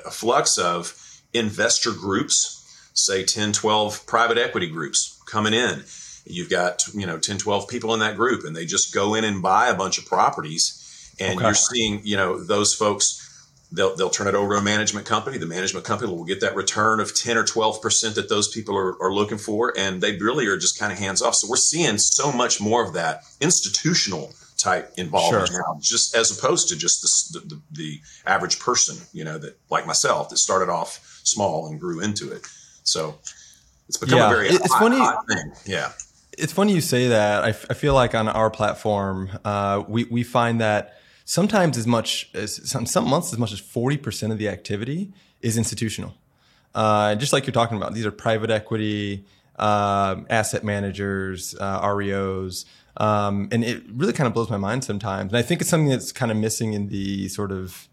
a 0.07 0.11
flux 0.11 0.59
of 0.59 0.97
investor 1.35 1.93
groups, 1.93 2.57
say 2.95 3.25
10, 3.25 3.53
12 3.53 4.07
private 4.07 4.39
equity 4.39 4.69
groups 4.69 5.23
coming 5.27 5.55
in 5.55 5.85
you've 6.27 6.51
got 6.51 6.83
you 6.95 7.07
know 7.07 7.19
10 7.19 7.39
12 7.39 7.69
people 7.69 7.95
in 7.95 8.01
that 8.01 8.17
group 8.17 8.45
and 8.45 8.55
they 8.55 8.65
just 8.65 8.95
go 8.95 9.15
in 9.15 9.25
and 9.25 9.43
buy 9.43 9.69
a 9.69 9.75
bunch 9.75 9.99
of 9.99 10.07
properties 10.07 11.15
and 11.19 11.37
okay. 11.37 11.47
you're 11.47 11.55
seeing 11.55 12.01
you 12.05 12.17
know 12.17 12.43
those 12.43 12.75
folks 12.75 13.27
they'll, 13.73 13.95
they'll 13.97 14.11
turn 14.11 14.27
it 14.27 14.35
over 14.35 14.55
to 14.55 14.61
a 14.61 14.63
management 14.63 15.07
company 15.07 15.39
the 15.39 15.47
management 15.47 15.85
company 15.85 16.13
will 16.13 16.25
get 16.25 16.41
that 16.41 16.55
return 16.55 17.01
of 17.01 17.15
10 17.15 17.37
or 17.37 17.45
12 17.45 17.81
percent 17.81 18.15
that 18.15 18.29
those 18.29 18.49
people 18.49 18.77
are, 18.77 19.01
are 19.03 19.13
looking 19.13 19.39
for 19.39 19.73
and 19.77 20.01
they 20.01 20.17
really 20.19 20.47
are 20.47 20.57
just 20.57 20.79
kind 20.79 20.93
of 20.93 20.99
hands 20.99 21.23
off 21.23 21.35
so 21.35 21.49
we're 21.49 21.57
seeing 21.57 21.99
so 21.99 22.33
much 22.33 22.61
more 22.61 22.85
of 22.85 22.95
that 22.95 23.23
institutional 23.41 24.33
type 24.57 24.93
involvement 24.97 25.49
sure. 25.49 25.59
now 25.59 25.79
just 25.81 26.15
as 26.15 26.37
opposed 26.37 26.69
to 26.69 26.77
just 26.77 27.33
the, 27.33 27.41
the, 27.41 27.61
the 27.73 28.01
average 28.27 28.59
person 28.59 28.97
you 29.13 29.25
know 29.25 29.39
that 29.39 29.59
like 29.71 29.87
myself 29.87 30.29
that 30.29 30.37
started 30.37 30.71
off 30.71 31.21
small 31.25 31.67
and 31.69 31.81
grew 31.81 32.01
into 32.01 32.31
it 32.31 32.47
so 32.83 33.19
it's 33.89 33.97
become 33.97 34.19
yeah. 34.19 34.27
a 34.27 34.35
very 34.35 34.49
it's 34.49 34.73
hot, 34.73 34.81
funny 34.81 34.99
hot 34.99 35.27
thing 35.29 35.53
yeah 35.65 35.93
it's 36.41 36.53
funny 36.53 36.73
you 36.73 36.81
say 36.81 37.09
that. 37.09 37.45
I, 37.45 37.51
f- 37.51 37.67
I 37.71 37.75
feel 37.75 37.95
like 37.95 38.15
on 38.15 38.29
our 38.29 38.51
platform, 38.51 39.31
uh, 39.45 39.85
we 39.87 40.05
we 40.05 40.23
find 40.23 40.61
that 40.61 41.01
sometimes 41.31 41.79
as 41.79 41.87
much 41.87 42.29
as 42.35 42.69
some, 42.69 42.85
some 42.85 43.07
months 43.09 43.33
as 43.33 43.39
much 43.39 43.53
as 43.53 43.61
forty 43.61 43.97
percent 43.97 44.33
of 44.33 44.39
the 44.39 44.49
activity 44.49 45.13
is 45.41 45.57
institutional. 45.57 46.15
Uh, 46.75 47.15
just 47.15 47.33
like 47.33 47.47
you're 47.47 47.53
talking 47.53 47.77
about, 47.77 47.95
these 47.95 48.05
are 48.05 48.11
private 48.11 48.51
equity, 48.51 49.25
uh, 49.57 50.17
asset 50.29 50.65
managers, 50.65 51.55
uh, 51.61 51.81
REOs, 51.83 52.65
um, 52.97 53.49
and 53.53 53.63
it 53.63 53.83
really 53.95 54.13
kind 54.13 54.27
of 54.27 54.35
blows 54.35 54.51
my 54.51 54.57
mind 54.57 54.83
sometimes. 54.83 55.33
And 55.33 55.39
I 55.39 55.43
think 55.43 55.61
it's 55.61 55.71
something 55.71 55.89
that's 55.89 56.11
kind 56.11 56.33
of 56.33 56.37
missing 56.37 56.73
in 56.73 56.89
the 56.89 57.29
sort 57.29 57.53
of 57.53 57.89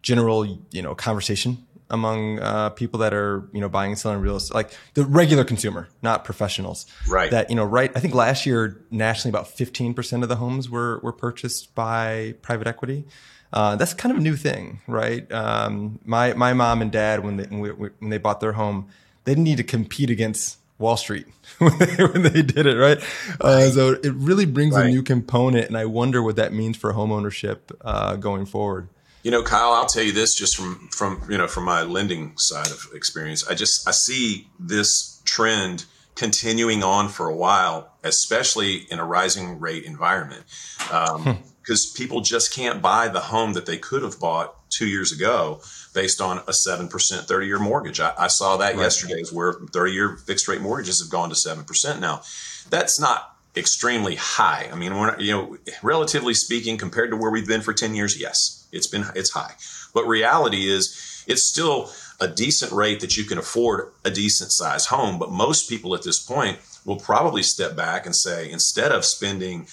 general, 0.00 0.46
you 0.70 0.80
know, 0.80 0.94
conversation 0.94 1.66
among 1.90 2.38
uh, 2.40 2.70
people 2.70 3.00
that 3.00 3.14
are 3.14 3.48
you 3.52 3.60
know 3.60 3.68
buying 3.68 3.92
and 3.92 3.98
selling 3.98 4.20
real 4.20 4.36
estate, 4.36 4.54
like 4.54 4.70
the 4.94 5.04
regular 5.04 5.44
consumer, 5.44 5.88
not 6.02 6.24
professionals. 6.24 6.86
Right. 7.08 7.30
That 7.30 7.50
you 7.50 7.56
know, 7.56 7.64
right. 7.64 7.90
I 7.94 8.00
think 8.00 8.14
last 8.14 8.46
year 8.46 8.80
nationally, 8.90 9.30
about 9.30 9.48
fifteen 9.48 9.94
percent 9.94 10.22
of 10.22 10.28
the 10.28 10.36
homes 10.36 10.68
were 10.68 10.98
were 11.02 11.12
purchased 11.12 11.74
by 11.74 12.34
private 12.42 12.66
equity. 12.66 13.04
Uh, 13.52 13.76
that's 13.76 13.94
kind 13.94 14.12
of 14.12 14.18
a 14.18 14.22
new 14.22 14.36
thing, 14.36 14.80
right? 14.86 15.30
Um, 15.32 16.00
my 16.04 16.34
my 16.34 16.52
mom 16.52 16.82
and 16.82 16.92
dad 16.92 17.24
when 17.24 17.36
they 17.36 17.44
when 17.44 18.10
they 18.10 18.18
bought 18.18 18.40
their 18.40 18.52
home, 18.52 18.88
they 19.24 19.32
didn't 19.32 19.44
need 19.44 19.56
to 19.56 19.64
compete 19.64 20.10
against 20.10 20.58
Wall 20.78 20.96
Street 20.96 21.26
when, 21.58 21.76
they, 21.78 22.04
when 22.04 22.22
they 22.22 22.42
did 22.42 22.66
it, 22.66 22.76
right? 22.76 22.98
Uh, 23.40 23.68
so 23.70 23.92
it 23.92 24.12
really 24.14 24.46
brings 24.46 24.74
right. 24.74 24.86
a 24.86 24.88
new 24.88 25.02
component, 25.02 25.66
and 25.66 25.76
I 25.76 25.86
wonder 25.86 26.22
what 26.22 26.36
that 26.36 26.52
means 26.52 26.76
for 26.76 26.92
home 26.92 27.10
ownership 27.10 27.72
uh, 27.80 28.16
going 28.16 28.46
forward. 28.46 28.88
You 29.28 29.32
know, 29.32 29.42
Kyle, 29.42 29.74
I'll 29.74 29.84
tell 29.84 30.02
you 30.02 30.12
this 30.12 30.34
just 30.34 30.56
from 30.56 30.88
from 30.88 31.22
you 31.28 31.36
know 31.36 31.46
from 31.46 31.64
my 31.64 31.82
lending 31.82 32.32
side 32.38 32.68
of 32.68 32.88
experience. 32.94 33.46
I 33.46 33.52
just 33.52 33.86
I 33.86 33.90
see 33.90 34.48
this 34.58 35.20
trend 35.26 35.84
continuing 36.14 36.82
on 36.82 37.10
for 37.10 37.28
a 37.28 37.36
while 37.36 37.92
especially 38.02 38.86
in 38.90 38.98
a 38.98 39.04
rising 39.04 39.60
rate 39.60 39.84
environment. 39.84 40.44
Um, 40.90 41.22
hmm 41.22 41.32
because 41.60 41.84
people 41.84 42.22
just 42.22 42.54
can't 42.54 42.80
buy 42.80 43.08
the 43.08 43.20
home 43.20 43.52
that 43.52 43.66
they 43.66 43.76
could 43.76 44.02
have 44.02 44.18
bought 44.18 44.54
two 44.70 44.86
years 44.86 45.12
ago 45.12 45.60
based 45.92 46.18
on 46.18 46.38
a 46.38 46.52
7% 46.52 46.88
30 47.28 47.46
year 47.46 47.58
mortgage. 47.58 48.00
I, 48.00 48.14
I 48.16 48.28
saw 48.28 48.56
that 48.56 48.74
right. 48.74 48.80
yesterday 48.80 49.20
is 49.20 49.30
where 49.30 49.52
30 49.52 49.92
year 49.92 50.16
fixed 50.16 50.48
rate 50.48 50.62
mortgages 50.62 51.02
have 51.02 51.10
gone 51.10 51.28
to 51.28 51.34
7% 51.34 52.00
now. 52.00 52.22
That's 52.70 52.98
not 52.98 53.37
extremely 53.56 54.14
high. 54.14 54.68
I 54.70 54.76
mean, 54.76 54.96
we're 54.96 55.06
not, 55.06 55.20
you 55.20 55.32
know, 55.32 55.56
relatively 55.82 56.34
speaking, 56.34 56.78
compared 56.78 57.10
to 57.10 57.16
where 57.16 57.30
we've 57.30 57.46
been 57.46 57.62
for 57.62 57.72
10 57.72 57.94
years, 57.94 58.20
yes, 58.20 58.66
it's 58.72 58.86
been, 58.86 59.04
it's 59.14 59.30
high. 59.30 59.54
But 59.94 60.06
reality 60.06 60.68
is 60.68 61.24
it's 61.26 61.48
still 61.48 61.90
a 62.20 62.28
decent 62.28 62.72
rate 62.72 63.00
that 63.00 63.16
you 63.16 63.24
can 63.24 63.38
afford 63.38 63.92
a 64.04 64.10
decent 64.10 64.52
size 64.52 64.86
home. 64.86 65.18
But 65.18 65.30
most 65.30 65.68
people 65.68 65.94
at 65.94 66.02
this 66.02 66.22
point 66.22 66.58
will 66.84 66.96
probably 66.96 67.42
step 67.42 67.76
back 67.76 68.06
and 68.06 68.14
say, 68.14 68.50
instead 68.50 68.92
of 68.92 69.04
spending, 69.04 69.66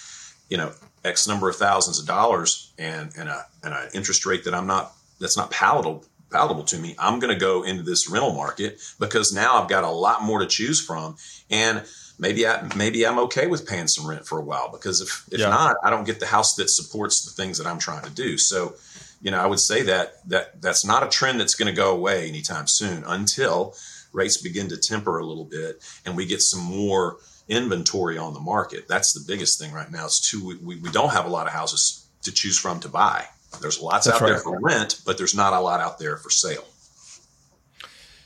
you 0.49 0.57
know, 0.57 0.71
X 1.03 1.27
number 1.27 1.47
of 1.49 1.55
thousands 1.55 1.99
of 1.99 2.07
dollars 2.07 2.73
and 2.77 3.11
and 3.17 3.29
a 3.29 3.45
and 3.63 3.73
an 3.73 3.89
interest 3.93 4.25
rate 4.25 4.43
that 4.45 4.55
I'm 4.55 4.67
not 4.67 4.93
that's 5.19 5.37
not 5.37 5.51
palatable 5.51 6.03
palatable 6.31 6.63
to 6.63 6.79
me, 6.79 6.95
I'm 6.97 7.19
going 7.19 7.33
to 7.33 7.39
go 7.39 7.63
into 7.63 7.83
this 7.83 8.09
rental 8.09 8.33
market 8.33 8.81
because 8.99 9.31
now 9.31 9.61
I've 9.61 9.69
got 9.69 9.83
a 9.83 9.89
lot 9.89 10.23
more 10.23 10.39
to 10.39 10.47
choose 10.47 10.81
from, 10.81 11.15
and 11.49 11.85
maybe 12.17 12.47
I 12.47 12.67
maybe 12.75 13.05
I'm 13.05 13.19
okay 13.19 13.47
with 13.47 13.67
paying 13.67 13.87
some 13.87 14.07
rent 14.07 14.25
for 14.25 14.39
a 14.39 14.43
while 14.43 14.71
because 14.71 15.01
if 15.01 15.27
if 15.31 15.39
yeah. 15.39 15.49
not, 15.49 15.77
I 15.83 15.89
don't 15.89 16.05
get 16.05 16.19
the 16.19 16.25
house 16.25 16.55
that 16.55 16.69
supports 16.69 17.25
the 17.25 17.31
things 17.31 17.57
that 17.57 17.67
I'm 17.67 17.79
trying 17.79 18.03
to 18.03 18.11
do. 18.11 18.37
So, 18.37 18.75
you 19.21 19.31
know, 19.31 19.39
I 19.39 19.45
would 19.45 19.59
say 19.59 19.83
that 19.83 20.27
that 20.29 20.61
that's 20.61 20.85
not 20.85 21.03
a 21.03 21.09
trend 21.09 21.39
that's 21.39 21.55
going 21.55 21.73
to 21.73 21.75
go 21.75 21.91
away 21.91 22.27
anytime 22.27 22.67
soon 22.67 23.03
until 23.05 23.75
rates 24.13 24.37
begin 24.37 24.69
to 24.69 24.77
temper 24.77 25.17
a 25.17 25.25
little 25.25 25.43
bit 25.43 25.83
and 26.05 26.15
we 26.15 26.25
get 26.25 26.41
some 26.41 26.61
more 26.61 27.17
inventory 27.47 28.17
on 28.17 28.33
the 28.33 28.39
market. 28.39 28.87
That's 28.87 29.13
the 29.13 29.23
biggest 29.27 29.59
thing 29.59 29.71
right 29.71 29.91
now. 29.91 30.05
Is 30.05 30.19
too 30.19 30.57
we, 30.63 30.77
we 30.77 30.91
don't 30.91 31.11
have 31.11 31.25
a 31.25 31.29
lot 31.29 31.47
of 31.47 31.53
houses 31.53 32.07
to 32.23 32.31
choose 32.31 32.57
from 32.57 32.79
to 32.81 32.89
buy. 32.89 33.25
There's 33.61 33.79
lots 33.79 34.05
That's 34.05 34.17
out 34.17 34.21
right. 34.21 34.31
there 34.31 34.39
for 34.39 34.59
rent, 34.59 35.01
but 35.05 35.17
there's 35.17 35.35
not 35.35 35.53
a 35.53 35.59
lot 35.59 35.79
out 35.79 35.97
there 35.97 36.17
for 36.17 36.29
sale. 36.29 36.65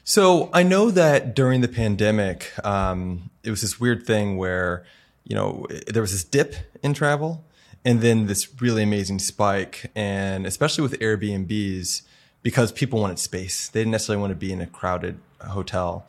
So 0.10 0.50
I 0.54 0.64
know 0.64 0.90
that 0.90 1.36
during 1.36 1.62
the 1.62 1.68
pandemic, 1.68 2.52
um, 2.66 3.30
it 3.44 3.52
was 3.52 3.62
this 3.62 3.80
weird 3.80 4.08
thing 4.08 4.38
where 4.38 4.84
you 5.24 5.36
know 5.36 5.68
there 5.86 6.02
was 6.02 6.14
this 6.14 6.24
dip 6.24 6.56
in 6.82 6.96
travel, 6.96 7.46
and 7.86 8.02
then 8.02 8.26
this 8.26 8.60
really 8.60 8.82
amazing 8.82 9.20
spike, 9.20 9.92
and 9.96 10.48
especially 10.48 10.82
with 10.82 10.94
Airbnbs 11.00 12.02
because 12.42 12.72
people 12.72 13.00
wanted 13.00 13.20
space. 13.20 13.70
They 13.70 13.82
didn't 13.82 13.92
necessarily 13.92 14.20
want 14.20 14.32
to 14.32 14.36
be 14.36 14.52
in 14.52 14.62
a 14.62 14.66
crowded 14.66 15.20
hotel. 15.42 16.08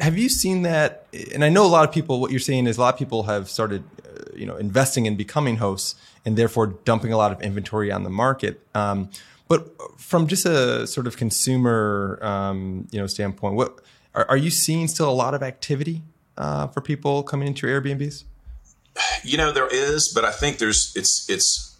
Have 0.00 0.16
you 0.16 0.30
seen 0.30 0.62
that? 0.62 1.06
And 1.34 1.44
I 1.44 1.50
know 1.50 1.66
a 1.66 1.68
lot 1.68 1.86
of 1.86 1.92
people. 1.92 2.22
What 2.22 2.30
you're 2.30 2.40
saying 2.40 2.66
is 2.66 2.78
a 2.78 2.80
lot 2.80 2.94
of 2.94 2.98
people 2.98 3.24
have 3.24 3.50
started, 3.50 3.84
uh, 4.06 4.34
you 4.34 4.46
know, 4.46 4.56
investing 4.56 5.04
in 5.04 5.16
becoming 5.16 5.58
hosts, 5.58 5.96
and 6.24 6.38
therefore 6.38 6.68
dumping 6.86 7.12
a 7.12 7.18
lot 7.18 7.30
of 7.30 7.42
inventory 7.42 7.92
on 7.92 8.04
the 8.04 8.10
market. 8.10 8.66
Um, 8.74 9.10
but 9.48 10.00
from 10.00 10.26
just 10.26 10.46
a 10.46 10.86
sort 10.86 11.06
of 11.06 11.16
consumer, 11.16 12.18
um, 12.22 12.88
you 12.90 13.00
know, 13.00 13.06
standpoint, 13.06 13.56
what 13.56 13.80
are, 14.14 14.26
are, 14.30 14.36
you 14.36 14.50
seeing? 14.50 14.88
Still 14.88 15.08
a 15.08 15.12
lot 15.12 15.34
of 15.34 15.42
activity 15.42 16.02
uh, 16.36 16.66
for 16.68 16.80
people 16.80 17.22
coming 17.22 17.48
into 17.48 17.66
Airbnbs? 17.66 18.24
You 19.22 19.36
know, 19.36 19.52
there 19.52 19.68
is, 19.68 20.12
but 20.14 20.24
I 20.24 20.30
think 20.30 20.58
there's 20.58 20.92
it's 20.94 21.28
it's 21.28 21.78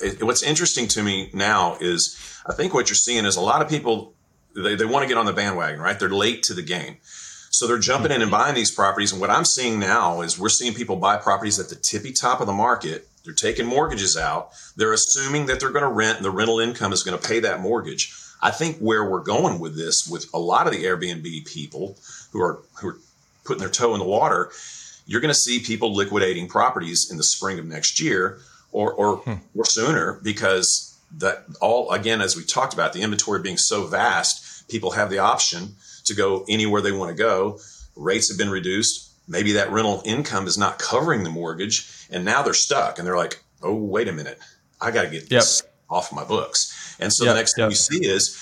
it, 0.00 0.22
what's 0.22 0.42
interesting 0.42 0.88
to 0.88 1.02
me 1.02 1.30
now 1.32 1.76
is 1.80 2.18
I 2.46 2.52
think 2.52 2.72
what 2.72 2.88
you're 2.88 2.96
seeing 2.96 3.24
is 3.24 3.36
a 3.36 3.40
lot 3.40 3.62
of 3.62 3.68
people 3.68 4.14
they, 4.54 4.74
they 4.76 4.84
want 4.84 5.02
to 5.02 5.08
get 5.08 5.18
on 5.18 5.26
the 5.26 5.32
bandwagon, 5.32 5.80
right? 5.80 5.98
They're 5.98 6.08
late 6.08 6.42
to 6.44 6.54
the 6.54 6.62
game. 6.62 6.98
So 7.50 7.66
they're 7.66 7.78
jumping 7.78 8.10
in 8.10 8.20
and 8.20 8.30
buying 8.30 8.54
these 8.54 8.70
properties. 8.70 9.12
And 9.12 9.20
what 9.20 9.30
I'm 9.30 9.44
seeing 9.44 9.78
now 9.78 10.22
is 10.22 10.38
we're 10.38 10.48
seeing 10.48 10.74
people 10.74 10.96
buy 10.96 11.16
properties 11.16 11.60
at 11.60 11.68
the 11.68 11.76
tippy 11.76 12.12
top 12.12 12.40
of 12.40 12.46
the 12.46 12.52
market. 12.52 13.08
They're 13.24 13.34
taking 13.34 13.66
mortgages 13.66 14.16
out. 14.16 14.50
They're 14.76 14.92
assuming 14.92 15.46
that 15.46 15.60
they're 15.60 15.70
going 15.70 15.84
to 15.84 15.90
rent 15.90 16.16
and 16.16 16.24
the 16.24 16.30
rental 16.30 16.60
income 16.60 16.92
is 16.92 17.02
going 17.02 17.18
to 17.18 17.28
pay 17.28 17.40
that 17.40 17.60
mortgage. 17.60 18.14
I 18.42 18.50
think 18.50 18.78
where 18.78 19.08
we're 19.08 19.22
going 19.22 19.58
with 19.58 19.76
this, 19.76 20.06
with 20.06 20.26
a 20.34 20.38
lot 20.38 20.66
of 20.66 20.72
the 20.72 20.84
Airbnb 20.84 21.46
people 21.46 21.96
who 22.32 22.42
are 22.42 22.60
who 22.80 22.88
are 22.88 22.98
putting 23.44 23.60
their 23.60 23.70
toe 23.70 23.94
in 23.94 24.00
the 24.00 24.06
water, 24.06 24.50
you're 25.06 25.20
going 25.20 25.32
to 25.32 25.38
see 25.38 25.60
people 25.60 25.94
liquidating 25.94 26.48
properties 26.48 27.10
in 27.10 27.16
the 27.16 27.22
spring 27.22 27.58
of 27.58 27.64
next 27.64 28.00
year 28.00 28.40
or 28.72 28.92
or, 28.92 29.16
hmm. 29.18 29.34
or 29.56 29.64
sooner 29.64 30.20
because 30.22 30.98
that 31.18 31.44
all 31.60 31.90
again 31.92 32.20
as 32.20 32.36
we 32.36 32.44
talked 32.44 32.74
about 32.74 32.92
the 32.92 33.00
inventory 33.00 33.40
being 33.40 33.56
so 33.56 33.86
vast 33.86 34.68
people 34.68 34.90
have 34.92 35.10
the 35.10 35.18
option 35.18 35.74
to 36.04 36.14
go 36.14 36.44
anywhere 36.48 36.82
they 36.82 36.92
want 36.92 37.10
to 37.10 37.16
go. 37.16 37.58
Rates 37.96 38.28
have 38.28 38.38
been 38.38 38.50
reduced. 38.50 39.10
Maybe 39.26 39.52
that 39.52 39.70
rental 39.70 40.02
income 40.04 40.46
is 40.46 40.58
not 40.58 40.78
covering 40.78 41.22
the 41.22 41.30
mortgage, 41.30 41.88
and 42.10 42.24
now 42.24 42.42
they're 42.42 42.54
stuck. 42.54 42.98
And 42.98 43.06
they're 43.06 43.16
like, 43.16 43.42
"Oh, 43.62 43.74
wait 43.74 44.08
a 44.08 44.12
minute, 44.12 44.38
I 44.80 44.90
got 44.90 45.02
to 45.02 45.10
get 45.10 45.28
this 45.28 45.62
yep. 45.64 45.74
off 45.90 46.12
my 46.12 46.24
books." 46.24 46.96
And 47.00 47.12
so 47.12 47.24
yep. 47.24 47.34
the 47.34 47.38
next 47.40 47.54
thing 47.56 47.62
yep. 47.64 47.70
you 47.70 47.76
see 47.76 48.06
is, 48.06 48.36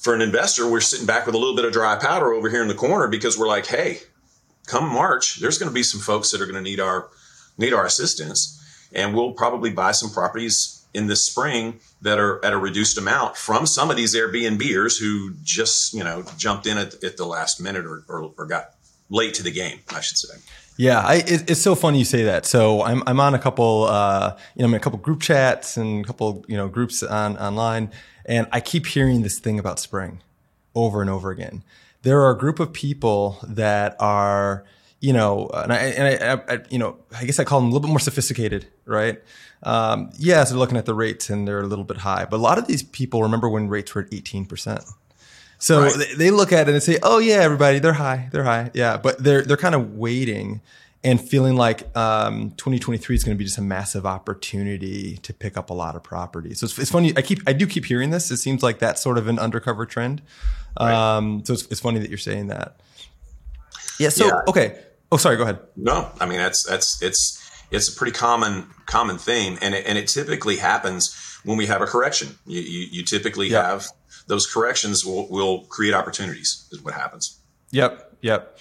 for 0.00 0.14
an 0.14 0.20
investor, 0.20 0.70
we're 0.70 0.80
sitting 0.80 1.06
back 1.06 1.26
with 1.26 1.34
a 1.34 1.38
little 1.38 1.56
bit 1.56 1.64
of 1.64 1.72
dry 1.72 1.96
powder 1.96 2.32
over 2.32 2.50
here 2.50 2.62
in 2.62 2.68
the 2.68 2.74
corner 2.74 3.08
because 3.08 3.38
we're 3.38 3.48
like, 3.48 3.66
"Hey, 3.66 4.00
come 4.66 4.88
March, 4.88 5.36
there's 5.36 5.58
going 5.58 5.70
to 5.70 5.74
be 5.74 5.82
some 5.82 6.00
folks 6.00 6.30
that 6.30 6.40
are 6.40 6.46
going 6.46 6.56
to 6.56 6.62
need 6.62 6.80
our 6.80 7.10
need 7.58 7.72
our 7.72 7.84
assistance, 7.84 8.88
and 8.92 9.14
we'll 9.14 9.32
probably 9.32 9.70
buy 9.70 9.92
some 9.92 10.10
properties 10.10 10.82
in 10.94 11.06
the 11.06 11.16
spring 11.16 11.80
that 12.02 12.18
are 12.18 12.44
at 12.44 12.52
a 12.52 12.58
reduced 12.58 12.98
amount 12.98 13.36
from 13.36 13.66
some 13.66 13.90
of 13.90 13.96
these 13.96 14.14
Airbnbers 14.14 15.00
who 15.00 15.34
just, 15.42 15.94
you 15.94 16.04
know, 16.04 16.24
jumped 16.36 16.66
in 16.66 16.78
at, 16.78 17.02
at 17.02 17.16
the 17.16 17.24
last 17.24 17.60
minute 17.60 17.86
or, 17.86 18.04
or, 18.08 18.32
or, 18.36 18.46
got 18.46 18.74
late 19.08 19.34
to 19.34 19.42
the 19.42 19.50
game, 19.50 19.80
I 19.90 20.00
should 20.00 20.18
say. 20.18 20.34
Yeah, 20.76 21.00
I, 21.00 21.16
it, 21.16 21.50
it's 21.50 21.60
so 21.60 21.74
funny 21.74 21.98
you 21.98 22.04
say 22.04 22.24
that. 22.24 22.46
So 22.46 22.82
I'm, 22.82 23.02
I'm 23.06 23.20
on 23.20 23.34
a 23.34 23.38
couple, 23.38 23.84
uh, 23.84 24.36
you 24.54 24.62
know, 24.62 24.66
I'm 24.66 24.74
in 24.74 24.80
a 24.80 24.82
couple 24.82 24.98
group 24.98 25.20
chats 25.20 25.76
and 25.76 26.04
a 26.04 26.06
couple, 26.06 26.44
you 26.48 26.56
know, 26.56 26.68
groups 26.68 27.02
on 27.02 27.36
online, 27.36 27.90
and 28.24 28.46
I 28.52 28.60
keep 28.60 28.86
hearing 28.86 29.22
this 29.22 29.38
thing 29.38 29.58
about 29.58 29.78
spring 29.78 30.22
over 30.74 31.00
and 31.00 31.10
over 31.10 31.30
again. 31.30 31.62
There 32.02 32.20
are 32.22 32.30
a 32.30 32.38
group 32.38 32.58
of 32.58 32.72
people 32.72 33.38
that 33.46 33.96
are, 34.00 34.64
you 35.00 35.12
know, 35.12 35.48
and 35.52 35.72
I, 35.72 35.76
and 35.76 36.22
I, 36.24 36.54
I, 36.54 36.58
you 36.70 36.78
know, 36.78 36.96
I 37.16 37.24
guess 37.24 37.38
I 37.38 37.44
call 37.44 37.60
them 37.60 37.68
a 37.68 37.72
little 37.72 37.86
bit 37.86 37.90
more 37.90 38.00
sophisticated, 38.00 38.66
right? 38.84 39.22
Um, 39.62 40.10
yes, 40.18 40.50
they're 40.50 40.58
looking 40.58 40.76
at 40.76 40.86
the 40.86 40.94
rates 40.94 41.30
and 41.30 41.46
they're 41.46 41.60
a 41.60 41.66
little 41.66 41.84
bit 41.84 41.98
high, 41.98 42.24
but 42.24 42.38
a 42.38 42.42
lot 42.42 42.58
of 42.58 42.66
these 42.66 42.82
people 42.82 43.22
remember 43.22 43.48
when 43.48 43.68
rates 43.68 43.94
were 43.94 44.02
at 44.02 44.10
18%. 44.10 44.92
So 45.62 45.82
right. 45.82 45.94
they, 45.96 46.14
they 46.14 46.30
look 46.32 46.52
at 46.52 46.68
it 46.68 46.72
and 46.72 46.82
say, 46.82 46.98
"Oh 47.04 47.18
yeah, 47.18 47.36
everybody, 47.36 47.78
they're 47.78 47.92
high, 47.92 48.28
they're 48.32 48.42
high, 48.42 48.72
yeah." 48.74 48.96
But 48.96 49.22
they're 49.22 49.42
they're 49.42 49.56
kind 49.56 49.76
of 49.76 49.94
waiting 49.94 50.60
and 51.04 51.20
feeling 51.20 51.54
like 51.54 51.96
um, 51.96 52.50
2023 52.56 53.14
is 53.14 53.22
going 53.22 53.36
to 53.36 53.38
be 53.38 53.44
just 53.44 53.58
a 53.58 53.62
massive 53.62 54.04
opportunity 54.04 55.18
to 55.18 55.32
pick 55.32 55.56
up 55.56 55.70
a 55.70 55.72
lot 55.72 55.94
of 55.94 56.02
property. 56.02 56.52
So 56.54 56.64
it's, 56.64 56.76
it's, 56.80 56.90
funny. 56.90 57.12
I 57.16 57.22
keep 57.22 57.42
I 57.46 57.52
do 57.52 57.68
keep 57.68 57.84
hearing 57.84 58.10
this. 58.10 58.32
It 58.32 58.38
seems 58.38 58.64
like 58.64 58.80
that's 58.80 59.00
sort 59.00 59.18
of 59.18 59.28
an 59.28 59.38
undercover 59.38 59.86
trend. 59.86 60.20
Right. 60.80 60.92
Um, 60.92 61.44
so 61.44 61.52
it's, 61.52 61.66
it's 61.66 61.80
funny 61.80 62.00
that 62.00 62.08
you're 62.08 62.18
saying 62.18 62.48
that. 62.48 62.80
Yeah. 64.00 64.08
So 64.08 64.26
yeah. 64.26 64.40
okay. 64.48 64.82
Oh, 65.12 65.16
sorry. 65.16 65.36
Go 65.36 65.44
ahead. 65.44 65.60
No, 65.76 66.10
I 66.20 66.26
mean 66.26 66.38
that's 66.38 66.64
that's 66.64 67.00
it's 67.00 67.38
it's 67.70 67.88
a 67.88 67.96
pretty 67.96 68.12
common 68.12 68.66
common 68.86 69.16
theme, 69.16 69.58
and 69.62 69.76
it, 69.76 69.86
and 69.86 69.96
it 69.96 70.08
typically 70.08 70.56
happens 70.56 71.16
when 71.44 71.56
we 71.56 71.66
have 71.66 71.82
a 71.82 71.86
correction. 71.86 72.36
You, 72.46 72.60
you, 72.60 72.86
you 72.90 73.04
typically 73.04 73.48
yep. 73.48 73.64
have 73.64 73.86
those 74.26 74.46
corrections 74.46 75.04
will, 75.04 75.28
will 75.28 75.60
create 75.64 75.94
opportunities. 75.94 76.68
Is 76.72 76.82
what 76.82 76.94
happens. 76.94 77.38
Yep. 77.70 78.16
Yep. 78.22 78.58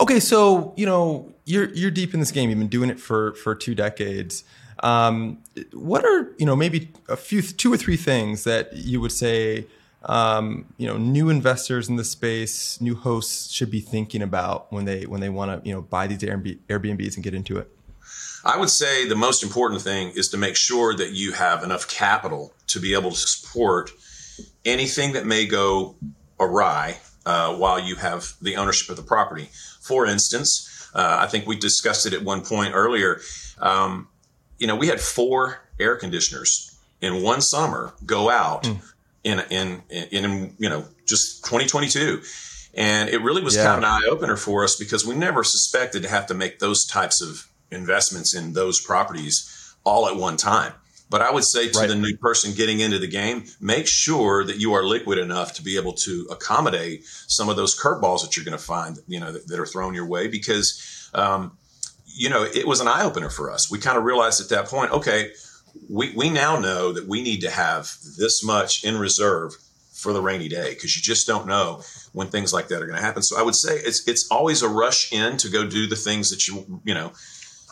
Okay, 0.00 0.18
so 0.18 0.74
you 0.76 0.86
know 0.86 1.32
you're 1.44 1.70
you're 1.72 1.90
deep 1.90 2.14
in 2.14 2.20
this 2.20 2.32
game. 2.32 2.50
You've 2.50 2.58
been 2.58 2.68
doing 2.68 2.90
it 2.90 2.98
for 2.98 3.34
for 3.34 3.54
two 3.54 3.74
decades. 3.74 4.44
Um, 4.80 5.42
what 5.72 6.04
are 6.04 6.34
you 6.36 6.46
know 6.46 6.56
maybe 6.56 6.90
a 7.08 7.16
few 7.16 7.42
two 7.42 7.72
or 7.72 7.76
three 7.76 7.96
things 7.96 8.44
that 8.44 8.72
you 8.74 9.00
would 9.00 9.12
say 9.12 9.66
um, 10.02 10.66
you 10.78 10.86
know 10.88 10.96
new 10.96 11.30
investors 11.30 11.88
in 11.88 11.96
the 11.96 12.04
space, 12.04 12.80
new 12.80 12.96
hosts 12.96 13.52
should 13.52 13.70
be 13.70 13.80
thinking 13.80 14.20
about 14.20 14.72
when 14.72 14.84
they 14.84 15.06
when 15.06 15.20
they 15.20 15.28
want 15.28 15.62
to 15.62 15.68
you 15.68 15.74
know 15.74 15.82
buy 15.82 16.08
these 16.08 16.18
Airbnbs 16.18 17.14
and 17.14 17.22
get 17.22 17.34
into 17.34 17.56
it? 17.58 17.70
I 18.44 18.58
would 18.58 18.70
say 18.70 19.08
the 19.08 19.16
most 19.16 19.42
important 19.42 19.80
thing 19.80 20.10
is 20.16 20.28
to 20.30 20.36
make 20.36 20.56
sure 20.56 20.94
that 20.94 21.12
you 21.12 21.32
have 21.32 21.62
enough 21.62 21.88
capital 21.88 22.52
to 22.66 22.80
be 22.80 22.92
able 22.92 23.10
to 23.10 23.16
support 23.16 23.90
anything 24.64 25.12
that 25.12 25.26
may 25.26 25.46
go 25.46 25.96
awry 26.40 26.98
uh, 27.26 27.54
while 27.54 27.78
you 27.78 27.96
have 27.96 28.32
the 28.40 28.56
ownership 28.56 28.90
of 28.90 28.96
the 28.96 29.02
property. 29.02 29.48
For 29.80 30.06
instance, 30.06 30.90
uh, 30.94 31.18
I 31.20 31.26
think 31.26 31.46
we 31.46 31.56
discussed 31.56 32.06
it 32.06 32.12
at 32.12 32.22
one 32.22 32.42
point 32.42 32.74
earlier. 32.74 33.20
Um, 33.58 34.08
you 34.58 34.66
know, 34.66 34.76
we 34.76 34.88
had 34.88 35.00
four 35.00 35.60
air 35.78 35.96
conditioners 35.96 36.78
in 37.00 37.22
one 37.22 37.40
summer 37.40 37.94
go 38.06 38.30
out 38.30 38.64
mm. 38.64 38.80
in, 39.24 39.40
in, 39.50 39.82
in, 39.90 40.24
in, 40.24 40.54
you 40.58 40.68
know, 40.68 40.84
just 41.06 41.44
2022. 41.44 42.22
And 42.76 43.08
it 43.08 43.22
really 43.22 43.42
was 43.42 43.56
yeah. 43.56 43.64
kind 43.64 43.78
of 43.78 43.78
an 43.78 43.84
eye 43.84 44.08
opener 44.08 44.36
for 44.36 44.64
us 44.64 44.76
because 44.76 45.06
we 45.06 45.14
never 45.14 45.44
suspected 45.44 46.02
to 46.02 46.08
have 46.08 46.26
to 46.26 46.34
make 46.34 46.58
those 46.58 46.86
types 46.86 47.22
of 47.22 47.48
investments 47.70 48.34
in 48.34 48.52
those 48.52 48.80
properties 48.80 49.76
all 49.84 50.08
at 50.08 50.16
one 50.16 50.36
time. 50.36 50.72
But 51.10 51.22
I 51.22 51.30
would 51.30 51.44
say 51.44 51.68
to 51.68 51.78
right. 51.78 51.88
the 51.88 51.94
new 51.94 52.16
person 52.16 52.54
getting 52.54 52.80
into 52.80 52.98
the 52.98 53.06
game, 53.06 53.44
make 53.60 53.86
sure 53.86 54.44
that 54.44 54.56
you 54.56 54.72
are 54.72 54.82
liquid 54.82 55.18
enough 55.18 55.52
to 55.54 55.62
be 55.62 55.76
able 55.76 55.92
to 55.92 56.26
accommodate 56.30 57.04
some 57.04 57.48
of 57.48 57.56
those 57.56 57.78
curveballs 57.78 58.22
that 58.22 58.36
you're 58.36 58.44
going 58.44 58.56
to 58.56 58.64
find, 58.64 58.98
you 59.06 59.20
know, 59.20 59.30
that, 59.30 59.46
that, 59.46 59.60
are 59.60 59.66
thrown 59.66 59.94
your 59.94 60.06
way 60.06 60.28
because, 60.28 61.10
um, 61.14 61.56
you 62.06 62.30
know, 62.30 62.42
it 62.42 62.66
was 62.66 62.80
an 62.80 62.88
eye 62.88 63.04
opener 63.04 63.28
for 63.28 63.50
us. 63.50 63.70
We 63.70 63.78
kind 63.78 63.98
of 63.98 64.04
realized 64.04 64.40
at 64.40 64.48
that 64.48 64.66
point, 64.66 64.92
okay, 64.92 65.32
we, 65.88 66.12
we 66.16 66.30
now 66.30 66.58
know 66.58 66.92
that 66.92 67.06
we 67.06 67.22
need 67.22 67.42
to 67.42 67.50
have 67.50 67.92
this 68.18 68.42
much 68.42 68.82
in 68.84 68.98
reserve 68.98 69.56
for 69.92 70.12
the 70.12 70.20
rainy 70.20 70.48
day 70.48 70.74
because 70.74 70.96
you 70.96 71.02
just 71.02 71.26
don't 71.26 71.46
know 71.46 71.82
when 72.12 72.28
things 72.28 72.52
like 72.52 72.68
that 72.68 72.82
are 72.82 72.86
going 72.86 72.98
to 72.98 73.04
happen. 73.04 73.22
So 73.22 73.38
I 73.38 73.42
would 73.42 73.54
say 73.54 73.76
it's 73.76 74.06
it's 74.06 74.28
always 74.30 74.62
a 74.62 74.68
rush 74.68 75.12
in 75.12 75.36
to 75.38 75.48
go 75.48 75.66
do 75.66 75.86
the 75.86 75.96
things 75.96 76.30
that 76.30 76.46
you 76.46 76.80
you 76.84 76.94
know 76.94 77.12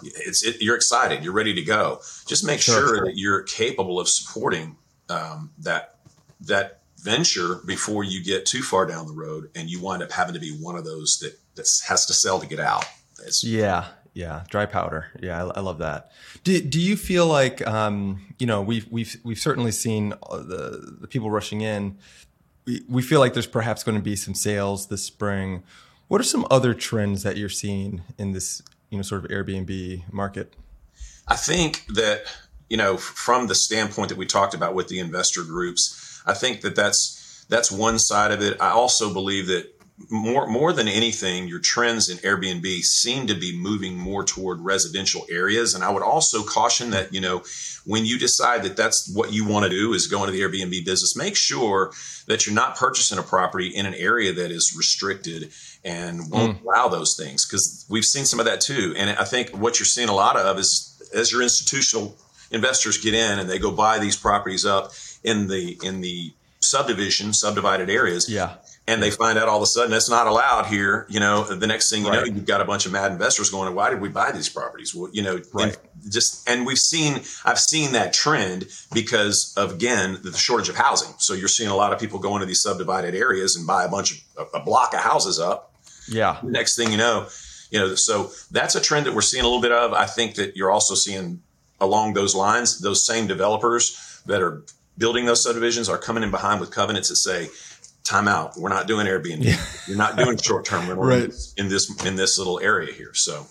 it's 0.03 0.45
it, 0.45 0.61
you're 0.61 0.77
excited, 0.77 1.25
you're 1.25 1.33
ready 1.33 1.55
to 1.55 1.63
go. 1.63 2.01
Just 2.27 2.45
make 2.45 2.61
sure, 2.61 2.87
sure 2.87 3.05
that 3.07 3.17
you're 3.17 3.43
capable 3.43 4.01
of 4.01 4.09
supporting 4.09 4.77
um, 5.09 5.51
that 5.59 5.97
that 6.41 6.81
venture 6.99 7.57
before 7.67 8.05
you 8.05 8.23
get 8.23 8.47
too 8.47 8.63
far 8.63 8.87
down 8.87 9.07
the 9.07 9.13
road 9.13 9.51
and 9.55 9.69
you 9.69 9.81
wind 9.81 10.03
up 10.03 10.13
having 10.13 10.35
to 10.35 10.41
be 10.41 10.51
one 10.51 10.77
of 10.77 10.85
those 10.85 11.19
that 11.19 11.39
that 11.55 11.69
has 11.89 12.07
to 12.07 12.13
sell 12.13 12.41
to 12.41 12.47
get 12.47 12.61
out. 12.61 12.85
It's, 13.25 13.45
yeah, 13.45 13.89
yeah, 14.15 14.45
dry 14.49 14.67
powder. 14.67 15.07
Yeah, 15.21 15.45
I, 15.45 15.59
I, 15.59 15.61
love 15.61 15.79
that. 15.79 16.13
Do, 16.45 16.61
do 16.61 16.81
you 16.81 16.97
feel 16.97 17.27
like 17.27 17.67
um, 17.67 18.35
you 18.39 18.47
know 18.47 18.63
we've 18.63 18.87
we've 18.91 19.17
we've 19.25 19.39
certainly 19.39 19.73
seen 19.73 20.15
uh, 20.31 20.39
the 20.39 20.97
the 21.01 21.09
people 21.09 21.31
rushing 21.31 21.61
in. 21.61 21.99
We, 22.65 22.83
we 22.89 23.03
feel 23.03 23.21
like 23.21 23.33
there's 23.35 23.47
perhaps 23.47 23.83
going 23.83 23.97
to 23.97 24.03
be 24.03 24.17
some 24.17 24.35
sales 24.35 24.87
this 24.87 25.03
spring. 25.03 25.63
What 26.09 26.21
are 26.21 26.25
some 26.25 26.47
other 26.51 26.75
trends 26.75 27.23
that 27.23 27.37
you're 27.37 27.49
seeing 27.49 28.03
in 28.19 28.33
this 28.33 28.63
you 28.93 28.99
know 28.99 29.03
sort 29.03 29.25
of 29.25 29.31
Airbnb 29.31 30.13
market? 30.13 30.55
I 31.27 31.35
think 31.35 31.87
that 31.95 32.25
you 32.69 32.77
know 32.77 32.97
from 32.97 33.49
the 33.49 33.55
standpoint 33.55 34.11
that 34.11 34.19
we 34.19 34.27
talked 34.27 34.55
about 34.55 34.75
with 34.75 34.89
the 34.89 35.01
investor 35.01 35.43
groups, 35.43 36.23
I 36.27 36.35
think 36.35 36.61
that 36.61 36.77
that's 36.77 37.47
that's 37.49 37.73
one 37.73 37.99
side 37.99 38.31
of 38.31 38.43
it. 38.43 38.61
I 38.61 38.71
also 38.71 39.13
believe 39.13 39.47
that 39.49 39.82
more 40.11 40.47
more 40.47 40.73
than 40.73 40.89
anything, 40.89 41.49
your 41.49 41.59
trends 41.59 42.09
in 42.09 42.19
Airbnb 42.19 42.83
seem 42.83 43.27
to 43.27 43.35
be 43.35 43.57
moving 43.57 43.97
more 43.97 44.25
toward 44.25 44.61
residential 44.61 45.25
areas. 45.31 45.75
And 45.75 45.83
I 45.83 45.91
would 45.91 46.03
also 46.03 46.43
caution 46.43 46.91
that 46.91 47.13
you 47.13 47.21
know 47.21 47.43
when 47.85 48.05
you 48.05 48.19
decide 48.19 48.63
that 48.63 48.77
that's 48.77 49.13
what 49.15 49.33
you 49.33 49.47
want 49.47 49.65
to 49.65 49.71
do 49.71 49.93
is 49.93 50.07
go 50.07 50.25
into 50.25 50.33
the 50.33 50.41
Airbnb 50.41 50.85
business, 50.85 51.17
make 51.17 51.37
sure 51.37 51.93
that 52.27 52.47
you're 52.47 52.55
not 52.55 52.77
purchasing 52.77 53.19
a 53.19 53.23
property 53.23 53.69
in 53.69 53.87
an 53.87 53.95
area 53.95 54.33
that 54.33 54.51
is 54.51 54.75
restricted 54.77 55.53
and 55.85 56.31
won't 56.31 56.61
mm. 56.61 56.65
allow 56.65 56.89
those 56.89 57.17
things 57.17 57.47
because 57.47 57.85
we've 57.89 58.05
seen 58.05 58.25
some 58.25 58.39
of 58.39 58.47
that 58.47 58.61
too. 58.61 58.95
And 58.97 59.11
I 59.11 59.25
think 59.25 59.51
what 59.51 59.79
you're 59.79 59.87
seeing 59.87 60.09
a 60.09 60.15
lot 60.15 60.37
of 60.37 60.59
is 60.59 60.89
as 61.15 61.33
your 61.33 61.43
institutional 61.43 62.17
investors 62.53 62.99
get 62.99 63.15
in 63.15 63.39
and 63.39 63.49
they 63.49 63.59
go 63.59 63.73
buy 63.73 63.99
these 63.99 64.17
properties 64.17 64.65
up 64.65 64.93
in 65.25 65.49
the 65.49 65.79
in 65.83 66.01
the 66.01 66.33
subdivision 66.61 67.33
subdivided 67.33 67.91
areas 67.91 68.29
yeah 68.29 68.55
and 68.93 69.03
they 69.03 69.11
find 69.11 69.39
out 69.39 69.49
all 69.49 69.57
of 69.57 69.63
a 69.63 69.67
sudden 69.67 69.91
that's 69.91 70.11
not 70.11 70.27
allowed 70.27 70.67
here. 70.67 71.07
You 71.09 71.21
know, 71.21 71.45
the 71.45 71.67
next 71.67 71.91
thing 71.91 72.05
you 72.05 72.11
right. 72.11 72.27
know, 72.27 72.35
you've 72.35 72.47
got 72.47 72.61
a 72.61 72.65
bunch 72.65 72.87
of 72.87 72.93
mad 72.93 73.11
investors 73.11 73.51
going, 73.51 73.75
"Why 73.75 73.91
did 73.91 74.01
we 74.01 74.09
buy 74.09 74.33
these 74.33 74.49
properties?" 74.49 74.95
Well, 74.95 75.11
you 75.13 75.23
know, 75.23 75.41
right. 75.53 75.77
and 75.77 76.13
just 76.13 76.49
and 76.49 76.67
we've 76.67 76.79
seen, 76.79 77.23
I've 77.45 77.59
seen 77.59 77.93
that 77.93 78.13
trend 78.13 78.67
because 78.93 79.55
of 79.57 79.73
again 79.73 80.19
the 80.23 80.33
shortage 80.33 80.69
of 80.69 80.77
housing. 80.77 81.15
So 81.19 81.35
you're 81.35 81.49
seeing 81.49 81.71
a 81.71 81.77
lot 81.77 81.93
of 81.93 81.99
people 81.99 82.19
go 82.19 82.35
into 82.35 82.47
these 82.47 82.63
subdivided 82.63 83.15
areas 83.15 83.57
and 83.57 83.67
buy 83.67 83.85
a 83.85 83.89
bunch 83.89 84.25
of 84.37 84.49
a 84.55 84.61
block 84.61 84.95
of 84.95 85.01
houses 85.01 85.41
up. 85.41 85.75
Yeah. 86.09 86.39
The 86.43 86.51
next 86.51 86.77
thing 86.77 86.91
you 86.91 86.99
know, 86.99 87.29
you 87.71 87.79
know, 87.79 87.95
so 87.95 88.31
that's 88.51 88.75
a 88.75 88.81
trend 88.81 89.07
that 89.07 89.15
we're 89.15 89.23
seeing 89.23 89.45
a 89.45 89.47
little 89.47 89.63
bit 89.63 89.73
of. 89.73 89.93
I 89.93 90.07
think 90.07 90.35
that 90.35 90.57
you're 90.57 90.71
also 90.71 90.95
seeing 90.95 91.43
along 91.81 92.15
those 92.15 92.35
lines, 92.35 92.81
those 92.81 93.07
same 93.07 93.27
developers 93.27 94.21
that 94.27 94.43
are 94.43 94.63
building 94.99 95.25
those 95.25 95.43
subdivisions 95.43 95.89
are 95.89 95.99
coming 95.99 96.23
in 96.23 96.31
behind 96.31 96.61
with 96.61 96.71
covenants 96.71 97.09
that 97.09 97.17
say 97.17 97.49
time 98.05 98.29
out. 98.29 98.57
We're 98.57 98.69
not 98.69 98.87
doing 98.87 99.07
Airbnb. 99.07 99.45
Yeah. 99.45 99.57
You're 99.87 99.97
not 99.97 100.17
doing 100.17 100.37
short 100.37 100.65
term 100.65 100.89
rental 100.89 101.05
right. 101.07 101.33
in 101.57 101.69
this 101.69 102.05
in 102.05 102.17
this 102.17 102.39
little 102.39 102.61
area 102.61 102.93
here. 102.93 103.15
So. 103.15 103.47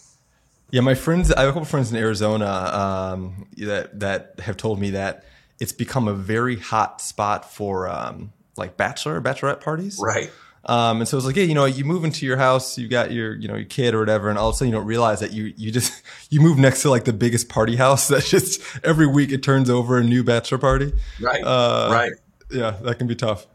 Yeah, 0.71 0.81
my 0.81 0.95
friends. 0.95 1.31
I 1.33 1.41
have 1.41 1.49
a 1.49 1.53
couple 1.53 1.65
friends 1.65 1.91
in 1.91 1.97
Arizona 1.97 2.45
um, 2.47 3.47
that 3.57 3.99
that 3.99 4.39
have 4.39 4.55
told 4.55 4.79
me 4.79 4.91
that 4.91 5.25
it's 5.59 5.73
become 5.73 6.07
a 6.07 6.13
very 6.13 6.55
hot 6.55 7.01
spot 7.01 7.51
for 7.51 7.89
um, 7.89 8.31
like 8.57 8.77
bachelor 8.77 9.19
bachelorette 9.21 9.61
parties. 9.61 9.99
Right. 10.01 10.31
Um, 10.65 10.99
and 10.99 11.07
so 11.07 11.17
it's 11.17 11.25
like, 11.25 11.35
yeah, 11.35 11.43
you 11.43 11.55
know, 11.55 11.65
you 11.65 11.85
move 11.85 12.03
into 12.03 12.25
your 12.25 12.37
house, 12.37 12.77
you 12.77 12.87
got 12.87 13.11
your, 13.11 13.33
you 13.35 13.47
know, 13.47 13.55
your 13.55 13.65
kid 13.65 13.95
or 13.95 13.99
whatever, 13.99 14.29
and 14.29 14.37
all 14.37 14.49
of 14.49 14.55
a 14.55 14.57
sudden 14.57 14.71
you 14.71 14.77
don't 14.77 14.85
realize 14.85 15.19
that 15.19 15.31
you, 15.31 15.53
you 15.57 15.71
just, 15.71 16.03
you 16.29 16.39
move 16.39 16.57
next 16.57 16.83
to 16.83 16.89
like 16.89 17.05
the 17.05 17.13
biggest 17.13 17.49
party 17.49 17.75
house 17.75 18.07
that's 18.09 18.29
just 18.29 18.61
every 18.83 19.07
week 19.07 19.31
it 19.31 19.41
turns 19.43 19.69
over 19.69 19.97
a 19.97 20.03
new 20.03 20.23
bachelor 20.23 20.57
party. 20.57 20.93
Right. 21.19 21.43
Uh, 21.43 21.89
right. 21.91 22.11
Yeah, 22.51 22.71
that 22.83 22.97
can 22.97 23.07
be 23.07 23.15
tough. 23.15 23.47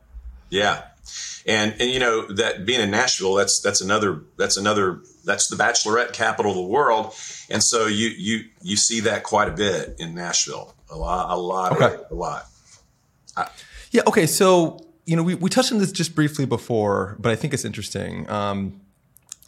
Yeah, 0.51 0.83
and 1.47 1.75
and 1.81 1.91
you 1.91 1.99
know 1.99 2.27
that 2.35 2.67
being 2.67 2.81
in 2.81 2.91
Nashville, 2.91 3.35
that's 3.35 3.61
that's 3.61 3.81
another 3.81 4.23
that's 4.37 4.57
another 4.57 5.01
that's 5.25 5.49
the 5.49 5.57
bachelorette 5.57 6.13
capital 6.13 6.53
of 6.53 6.57
the 6.57 6.63
world, 6.63 7.15
and 7.51 7.63
so 7.63 7.87
you 7.87 8.09
you 8.09 8.45
you 8.63 8.77
see 8.77 9.01
that 9.01 9.23
quite 9.23 9.49
a 9.49 9.53
bit 9.53 9.97
in 9.99 10.15
Nashville, 10.15 10.75
a 10.91 10.97
lot 10.97 11.31
a 11.31 11.37
lot 11.37 11.73
okay. 11.73 12.03
a 12.11 12.15
lot. 12.15 12.47
I, 13.37 13.49
yeah. 13.91 14.03
Okay. 14.07 14.27
So 14.27 14.85
you 15.05 15.17
know 15.17 15.23
we 15.23 15.35
we 15.35 15.51
touched 15.51 15.73
on 15.73 15.79
this 15.79 15.93
just 15.93 16.15
briefly 16.15 16.47
before, 16.47 17.17
but 17.19 17.33
I 17.33 17.37
think 17.37 17.55
it's 17.55 17.65
interesting. 17.65 18.29
Um, 18.31 18.81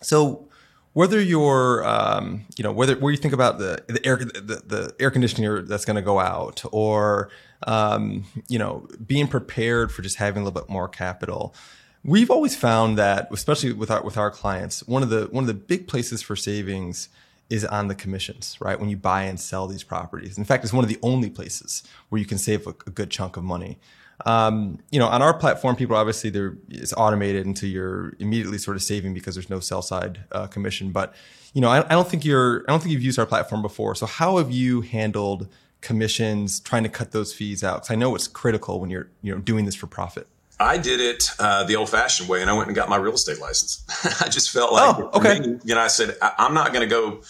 so 0.00 0.47
whether 0.92 1.20
you're, 1.20 1.86
um, 1.86 2.44
you 2.56 2.64
know, 2.64 2.72
whether 2.72 2.96
where 2.96 3.12
you 3.12 3.18
think 3.18 3.34
about 3.34 3.58
the 3.58 3.82
the 3.88 4.04
air 4.06 4.16
the, 4.16 4.62
the 4.66 4.94
air 4.98 5.10
conditioner 5.10 5.62
that's 5.62 5.84
going 5.84 5.96
to 5.96 6.02
go 6.02 6.18
out, 6.18 6.62
or 6.72 7.30
um, 7.66 8.24
you 8.48 8.58
know, 8.58 8.86
being 9.06 9.28
prepared 9.28 9.92
for 9.92 10.02
just 10.02 10.16
having 10.16 10.42
a 10.42 10.44
little 10.44 10.60
bit 10.60 10.70
more 10.70 10.88
capital. 10.88 11.54
We've 12.04 12.30
always 12.30 12.54
found 12.54 12.96
that, 12.98 13.28
especially 13.32 13.72
with 13.72 13.90
our 13.90 14.02
with 14.02 14.16
our 14.16 14.30
clients, 14.30 14.86
one 14.86 15.02
of 15.02 15.10
the 15.10 15.28
one 15.30 15.44
of 15.44 15.48
the 15.48 15.54
big 15.54 15.88
places 15.88 16.22
for 16.22 16.36
savings 16.36 17.08
is 17.50 17.64
on 17.64 17.88
the 17.88 17.94
commissions, 17.94 18.58
right? 18.60 18.78
When 18.78 18.88
you 18.88 18.96
buy 18.96 19.22
and 19.22 19.40
sell 19.40 19.66
these 19.66 19.82
properties. 19.82 20.36
In 20.36 20.44
fact, 20.44 20.64
it's 20.64 20.72
one 20.72 20.84
of 20.84 20.90
the 20.90 20.98
only 21.02 21.30
places 21.30 21.82
where 22.08 22.18
you 22.18 22.26
can 22.26 22.38
save 22.38 22.66
a, 22.66 22.70
a 22.86 22.90
good 22.90 23.10
chunk 23.10 23.36
of 23.36 23.44
money. 23.44 23.78
Um, 24.26 24.78
you 24.90 24.98
know, 24.98 25.06
on 25.06 25.22
our 25.22 25.32
platform, 25.32 25.76
people 25.76 25.96
obviously 25.96 26.30
there 26.30 26.56
it's 26.68 26.92
automated 26.92 27.46
into 27.46 27.66
you're 27.66 28.14
immediately 28.18 28.58
sort 28.58 28.76
of 28.76 28.82
saving 28.82 29.14
because 29.14 29.34
there's 29.34 29.50
no 29.50 29.60
sell 29.60 29.82
side 29.82 30.20
uh, 30.32 30.46
commission. 30.48 30.90
But 30.90 31.14
you 31.54 31.60
know, 31.60 31.68
I, 31.68 31.84
I, 31.86 31.90
don't 31.90 32.08
think 32.08 32.24
you're 32.24 32.64
I 32.68 32.72
don't 32.72 32.80
think 32.80 32.92
you've 32.92 33.02
used 33.02 33.18
our 33.18 33.26
platform 33.26 33.62
before. 33.62 33.94
So 33.94 34.06
how 34.06 34.38
have 34.38 34.50
you 34.50 34.80
handled 34.80 35.48
commissions, 35.80 36.58
trying 36.60 36.82
to 36.82 36.88
cut 36.88 37.12
those 37.12 37.32
fees 37.32 37.62
out? 37.62 37.76
Because 37.76 37.90
I 37.90 37.94
know 37.94 38.14
it's 38.14 38.26
critical 38.26 38.80
when 38.80 38.90
you're 38.90 39.08
you 39.22 39.32
know 39.32 39.40
doing 39.40 39.64
this 39.64 39.74
for 39.74 39.86
profit. 39.86 40.26
I 40.60 40.76
did 40.76 41.00
it 41.00 41.30
uh, 41.38 41.62
the 41.64 41.76
old-fashioned 41.76 42.28
way, 42.28 42.40
and 42.42 42.50
I 42.50 42.54
went 42.54 42.66
and 42.66 42.74
got 42.74 42.88
my 42.88 42.96
real 42.96 43.14
estate 43.14 43.38
license. 43.38 43.84
I 44.20 44.28
just 44.28 44.50
felt 44.50 44.72
like, 44.72 44.98
oh, 44.98 45.10
okay. 45.14 45.38
Me, 45.38 45.58
you 45.64 45.74
know, 45.76 45.80
I 45.80 45.86
said 45.86 46.16
I, 46.20 46.32
I'm 46.38 46.52
not 46.52 46.72
going 46.72 46.80
to 46.80 46.92
go, 46.92 47.22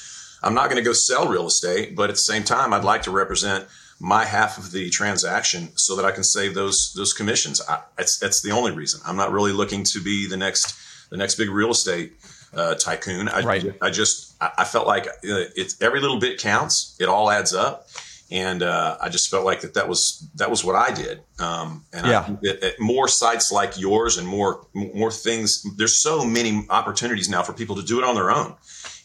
I'm 0.42 0.54
not 0.54 0.70
going 0.70 0.82
to 0.82 0.82
go 0.82 0.94
sell 0.94 1.28
real 1.28 1.46
estate, 1.46 1.94
but 1.94 2.08
at 2.08 2.16
the 2.16 2.20
same 2.20 2.42
time, 2.42 2.72
I'd 2.72 2.84
like 2.84 3.02
to 3.02 3.10
represent 3.10 3.66
my 4.00 4.24
half 4.24 4.58
of 4.58 4.70
the 4.70 4.90
transaction 4.90 5.76
so 5.76 5.96
that 5.96 6.04
I 6.04 6.12
can 6.12 6.24
save 6.24 6.54
those 6.54 6.92
those 6.96 7.12
commissions. 7.12 7.60
I, 7.68 7.82
it's 7.98 8.18
that's 8.18 8.42
the 8.42 8.52
only 8.52 8.72
reason. 8.72 9.00
I'm 9.04 9.16
not 9.16 9.32
really 9.32 9.52
looking 9.52 9.84
to 9.84 10.02
be 10.02 10.28
the 10.28 10.36
next 10.36 10.78
the 11.10 11.16
next 11.16 11.36
big 11.36 11.50
real 11.50 11.70
estate 11.70 12.12
uh, 12.54 12.74
tycoon. 12.74 13.28
I, 13.28 13.40
right. 13.40 13.74
I 13.82 13.90
just 13.90 14.36
I 14.40 14.64
felt 14.64 14.86
like 14.86 15.08
it's 15.22 15.80
every 15.82 16.00
little 16.00 16.18
bit 16.18 16.38
counts. 16.38 16.96
It 17.00 17.08
all 17.08 17.30
adds 17.30 17.52
up, 17.54 17.88
and 18.30 18.62
uh, 18.62 18.98
I 19.00 19.08
just 19.08 19.30
felt 19.30 19.44
like 19.44 19.62
that 19.62 19.74
that 19.74 19.88
was 19.88 20.28
that 20.36 20.50
was 20.50 20.64
what 20.64 20.76
I 20.76 20.92
did. 20.92 21.22
Um, 21.38 21.84
and 21.92 22.06
yeah. 22.06 22.36
I, 22.44 22.72
more 22.78 23.08
sites 23.08 23.50
like 23.50 23.78
yours 23.80 24.16
and 24.16 24.26
more 24.26 24.66
more 24.74 25.10
things. 25.10 25.64
There's 25.76 26.00
so 26.00 26.24
many 26.24 26.66
opportunities 26.70 27.28
now 27.28 27.42
for 27.42 27.52
people 27.52 27.76
to 27.76 27.82
do 27.82 27.98
it 27.98 28.04
on 28.04 28.14
their 28.14 28.30
own, 28.30 28.54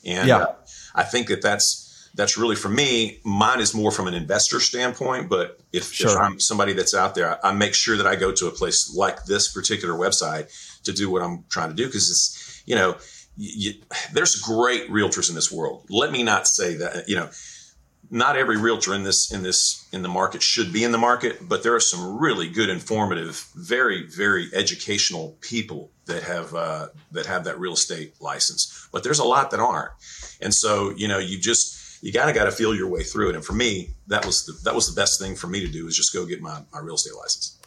and 0.06 0.28
yeah. 0.28 0.38
uh, 0.38 0.56
I 0.94 1.04
think 1.04 1.28
that 1.28 1.42
that's 1.42 1.83
that's 2.14 2.38
really 2.38 2.56
for 2.56 2.70
me. 2.70 3.20
Mine 3.24 3.60
is 3.60 3.74
more 3.74 3.92
from 3.92 4.08
an 4.08 4.14
investor 4.14 4.60
standpoint, 4.60 5.30
but 5.30 5.60
if, 5.72 5.92
sure. 5.92 6.12
if 6.12 6.18
I'm 6.18 6.40
somebody 6.40 6.74
that's 6.74 6.94
out 6.94 7.16
there, 7.16 7.40
I, 7.44 7.50
I 7.50 7.54
make 7.54 7.74
sure 7.74 7.98
that 7.98 8.08
I 8.08 8.16
go 8.16 8.32
to 8.32 8.48
a 8.48 8.52
place 8.52 8.94
like 8.96 9.26
this 9.26 9.52
particular 9.52 9.96
website 9.96 10.52
to 10.84 10.94
do 10.94 11.10
what 11.10 11.22
I'm 11.22 11.46
trying 11.50 11.70
to 11.70 11.76
do 11.76 11.86
because 11.86 12.10
it's 12.10 12.64
you 12.66 12.76
know. 12.76 12.98
You, 13.36 13.74
there's 14.12 14.36
great 14.36 14.92
realtors 14.92 15.28
in 15.28 15.34
this 15.34 15.52
world. 15.52 15.88
Let 15.90 16.12
me 16.12 16.22
not 16.22 16.48
say 16.48 16.76
that, 16.76 17.10
you 17.10 17.16
know, 17.16 17.32
not 18.14 18.38
every 18.38 18.58
realtor 18.58 18.94
in 18.94 19.04
this 19.04 19.32
in 19.32 19.42
this 19.42 19.88
in 19.92 20.04
the 20.04 20.08
market 20.08 20.44
should 20.44 20.72
be 20.72 20.84
in 20.84 20.92
the 20.92 21.00
market, 21.00 21.38
but 21.42 21.64
there 21.64 21.74
are 21.74 21.80
some 21.80 22.20
really 22.20 22.48
good, 22.48 22.70
informative, 22.70 23.48
very 23.56 24.06
very 24.08 24.50
educational 24.54 25.36
people 25.42 25.90
that 26.06 26.22
have 26.22 26.54
uh, 26.54 26.88
that 27.12 27.26
have 27.26 27.46
that 27.46 27.60
real 27.60 27.74
estate 27.74 28.14
license. 28.22 28.88
But 28.92 29.04
there's 29.04 29.18
a 29.18 29.24
lot 29.24 29.50
that 29.52 29.60
aren't, 29.60 29.92
and 30.40 30.54
so 30.54 30.92
you 30.96 31.08
know 31.08 31.18
you 31.18 31.40
just 31.40 31.76
you 32.04 32.12
kind 32.12 32.30
of 32.30 32.36
got 32.36 32.44
to 32.44 32.52
feel 32.52 32.76
your 32.76 32.90
way 32.90 33.02
through 33.02 33.30
it. 33.30 33.36
And 33.36 33.46
for 33.46 33.54
me, 33.54 33.92
that 34.08 34.26
was 34.26 34.46
the, 34.46 34.52
that 34.66 34.76
was 34.76 34.94
the 34.94 35.00
best 35.00 35.22
thing 35.22 35.36
for 35.36 35.48
me 35.48 35.62
to 35.62 35.72
do 35.72 35.88
is 35.88 35.96
just 35.96 36.14
go 36.14 36.26
get 36.26 36.42
my, 36.42 36.62
my 36.74 36.80
real 36.80 36.96
estate 36.96 37.16
license. 37.16 37.58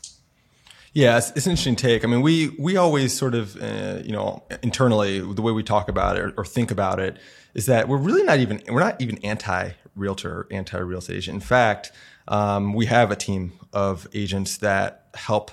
Yeah, 0.93 1.17
it's, 1.17 1.31
it's, 1.31 1.47
an 1.47 1.53
interesting 1.53 1.75
take. 1.75 2.05
I 2.05 2.07
mean, 2.07 2.21
we 2.21 2.51
we 2.59 2.77
always 2.77 3.17
sort 3.17 3.35
of, 3.35 3.57
uh, 3.57 4.03
you 4.05 4.13
know, 4.13 4.43
internally 4.63 5.21
the 5.21 5.41
way 5.41 5.53
we 5.53 5.63
talk 5.63 5.89
about 5.89 6.17
it 6.17 6.23
or, 6.23 6.35
or, 6.39 6.45
think 6.45 6.71
about 6.71 7.01
it 7.01 7.19
is 7.55 7.67
that 7.67 7.89
we're 7.89 7.97
really 7.99 8.23
not 8.23 8.39
even 8.39 8.63
we're 8.69 8.81
not 8.81 9.01
even 9.01 9.19
anti 9.25 9.71
realtor, 9.95 10.47
anti 10.51 10.79
real 10.79 10.99
estate 10.99 11.17
agent. 11.17 11.35
In 11.35 11.41
fact, 11.41 11.93
um, 12.29 12.75
we 12.75 12.87
have 12.87 13.11
a 13.11 13.17
team 13.17 13.53
of 13.73 14.07
agents 14.13 14.59
that 14.59 15.07
help 15.15 15.51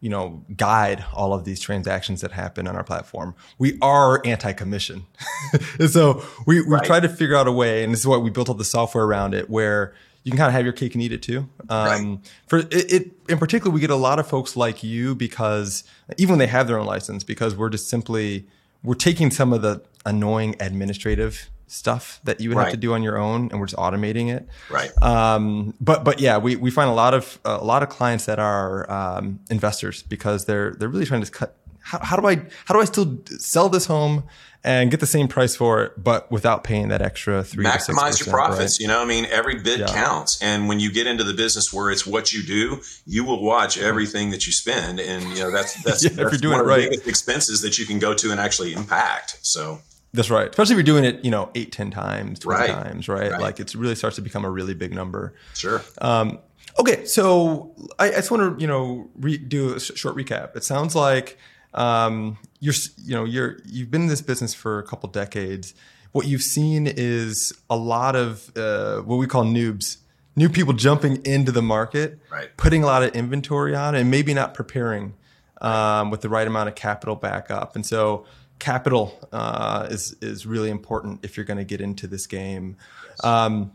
you 0.00 0.10
know, 0.10 0.44
guide 0.56 1.04
all 1.14 1.32
of 1.32 1.44
these 1.44 1.60
transactions 1.60 2.20
that 2.20 2.32
happen 2.32 2.66
on 2.68 2.76
our 2.76 2.84
platform. 2.84 3.34
We 3.58 3.78
are 3.80 4.20
anti-commission. 4.24 5.06
and 5.80 5.90
so 5.90 6.22
we, 6.46 6.60
we've 6.60 6.68
right. 6.68 6.84
tried 6.84 7.00
to 7.00 7.08
figure 7.08 7.36
out 7.36 7.48
a 7.48 7.52
way, 7.52 7.82
and 7.82 7.92
this 7.92 8.00
is 8.00 8.06
why 8.06 8.18
we 8.18 8.30
built 8.30 8.48
all 8.48 8.54
the 8.54 8.64
software 8.64 9.04
around 9.04 9.34
it, 9.34 9.48
where 9.48 9.94
you 10.22 10.32
can 10.32 10.38
kind 10.38 10.48
of 10.48 10.54
have 10.54 10.64
your 10.64 10.72
cake 10.72 10.94
and 10.94 11.02
eat 11.02 11.12
it 11.12 11.22
too. 11.22 11.48
Um, 11.68 11.88
right. 11.88 12.18
For 12.48 12.58
it, 12.58 12.92
it, 12.92 13.12
in 13.28 13.38
particular, 13.38 13.70
we 13.70 13.80
get 13.80 13.90
a 13.90 13.96
lot 13.96 14.18
of 14.18 14.26
folks 14.26 14.56
like 14.56 14.82
you 14.82 15.14
because 15.14 15.84
even 16.16 16.32
when 16.32 16.38
they 16.40 16.48
have 16.48 16.66
their 16.66 16.78
own 16.78 16.86
license, 16.86 17.22
because 17.22 17.54
we're 17.54 17.70
just 17.70 17.88
simply 17.88 18.46
we're 18.82 18.94
taking 18.94 19.30
some 19.30 19.52
of 19.52 19.62
the 19.62 19.82
annoying 20.04 20.56
administrative 20.60 21.48
stuff 21.66 22.20
that 22.24 22.40
you 22.40 22.48
would 22.48 22.56
right. 22.56 22.64
have 22.64 22.72
to 22.72 22.78
do 22.78 22.94
on 22.94 23.02
your 23.02 23.18
own 23.18 23.48
and 23.50 23.58
we're 23.58 23.66
just 23.66 23.78
automating 23.78 24.32
it 24.32 24.48
right 24.70 24.90
um, 25.02 25.74
but 25.80 26.04
but 26.04 26.20
yeah 26.20 26.38
we, 26.38 26.56
we 26.56 26.70
find 26.70 26.88
a 26.88 26.94
lot 26.94 27.14
of 27.14 27.38
a 27.44 27.64
lot 27.64 27.82
of 27.82 27.88
clients 27.88 28.26
that 28.26 28.38
are 28.38 28.90
um, 28.90 29.40
investors 29.50 30.02
because 30.02 30.44
they're 30.44 30.72
they're 30.74 30.88
really 30.88 31.06
trying 31.06 31.22
to 31.22 31.30
cut 31.30 31.56
how, 31.80 31.98
how 32.00 32.16
do 32.16 32.26
i 32.26 32.36
how 32.64 32.74
do 32.74 32.80
i 32.80 32.84
still 32.84 33.18
sell 33.38 33.68
this 33.68 33.86
home 33.86 34.24
and 34.66 34.90
get 34.90 34.98
the 34.98 35.06
same 35.06 35.28
price 35.28 35.54
for 35.54 35.84
it, 35.84 35.92
but 36.02 36.30
without 36.30 36.64
paying 36.64 36.88
that 36.88 37.00
extra 37.00 37.44
three. 37.44 37.64
Maximize 37.64 38.18
your 38.18 38.34
profits. 38.34 38.80
Right? 38.80 38.80
You 38.80 38.88
know, 38.88 39.00
I 39.00 39.04
mean, 39.04 39.24
every 39.26 39.62
bit 39.62 39.78
yeah. 39.78 39.86
counts. 39.86 40.42
And 40.42 40.68
when 40.68 40.80
you 40.80 40.92
get 40.92 41.06
into 41.06 41.22
the 41.22 41.34
business 41.34 41.72
where 41.72 41.92
it's 41.92 42.04
what 42.04 42.32
you 42.32 42.42
do, 42.42 42.82
you 43.06 43.24
will 43.24 43.40
watch 43.40 43.78
everything 43.78 44.30
that 44.30 44.44
you 44.44 44.52
spend, 44.52 44.98
and 44.98 45.22
you 45.36 45.44
know 45.44 45.52
that's 45.52 45.80
that's, 45.84 46.02
yeah, 46.04 46.10
that's 46.10 46.20
if 46.20 46.32
you're 46.32 46.50
doing 46.50 46.58
one 46.58 46.66
it 46.66 46.68
right. 46.68 46.90
biggest 46.90 47.06
expenses 47.06 47.60
that 47.62 47.78
you 47.78 47.86
can 47.86 48.00
go 48.00 48.12
to 48.12 48.32
and 48.32 48.40
actually 48.40 48.72
impact. 48.74 49.38
So. 49.42 49.80
That's 50.12 50.30
right. 50.30 50.48
Especially 50.48 50.74
if 50.74 50.78
you're 50.78 50.84
doing 50.84 51.04
it, 51.04 51.24
you 51.24 51.30
know, 51.30 51.50
eight, 51.54 51.72
ten 51.72 51.90
times, 51.90 52.38
twenty 52.38 52.60
right. 52.60 52.70
times, 52.70 53.08
right? 53.08 53.32
right? 53.32 53.40
Like 53.40 53.60
it 53.60 53.74
really 53.74 53.94
starts 53.94 54.16
to 54.16 54.22
become 54.22 54.44
a 54.44 54.50
really 54.50 54.74
big 54.74 54.94
number. 54.94 55.34
Sure. 55.54 55.82
Um, 56.00 56.38
okay, 56.78 57.04
so 57.04 57.74
I, 57.98 58.08
I 58.08 58.12
just 58.12 58.30
want 58.30 58.56
to, 58.56 58.60
you 58.60 58.66
know, 58.66 59.10
re- 59.16 59.36
do 59.36 59.74
a 59.74 59.80
short 59.80 60.16
recap. 60.16 60.56
It 60.56 60.64
sounds 60.64 60.94
like 60.94 61.38
um, 61.74 62.38
you're 62.60 62.74
you 63.04 63.14
know 63.14 63.24
you're 63.24 63.58
you've 63.66 63.90
been 63.90 64.02
in 64.02 64.08
this 64.08 64.22
business 64.22 64.54
for 64.54 64.78
a 64.78 64.82
couple 64.82 65.08
decades. 65.10 65.74
What 66.12 66.26
you've 66.26 66.42
seen 66.42 66.86
is 66.86 67.52
a 67.68 67.76
lot 67.76 68.16
of 68.16 68.50
uh, 68.56 69.00
what 69.00 69.16
we 69.16 69.26
call 69.26 69.44
noobs, 69.44 69.98
new 70.34 70.48
people 70.48 70.72
jumping 70.72 71.24
into 71.26 71.52
the 71.52 71.60
market, 71.60 72.18
right. 72.30 72.48
putting 72.56 72.82
a 72.82 72.86
lot 72.86 73.02
of 73.02 73.14
inventory 73.14 73.74
on, 73.74 73.94
and 73.94 74.10
maybe 74.10 74.32
not 74.32 74.54
preparing 74.54 75.12
um, 75.60 76.10
with 76.10 76.22
the 76.22 76.30
right 76.30 76.46
amount 76.46 76.68
of 76.70 76.74
capital 76.74 77.16
back 77.16 77.50
up. 77.50 77.76
And 77.76 77.84
so 77.84 78.24
capital 78.58 79.28
uh, 79.32 79.86
is 79.90 80.16
is 80.20 80.46
really 80.46 80.70
important 80.70 81.24
if 81.24 81.36
you're 81.36 81.46
going 81.46 81.58
to 81.58 81.64
get 81.64 81.80
into 81.80 82.06
this 82.06 82.26
game. 82.26 82.76
Um, 83.22 83.72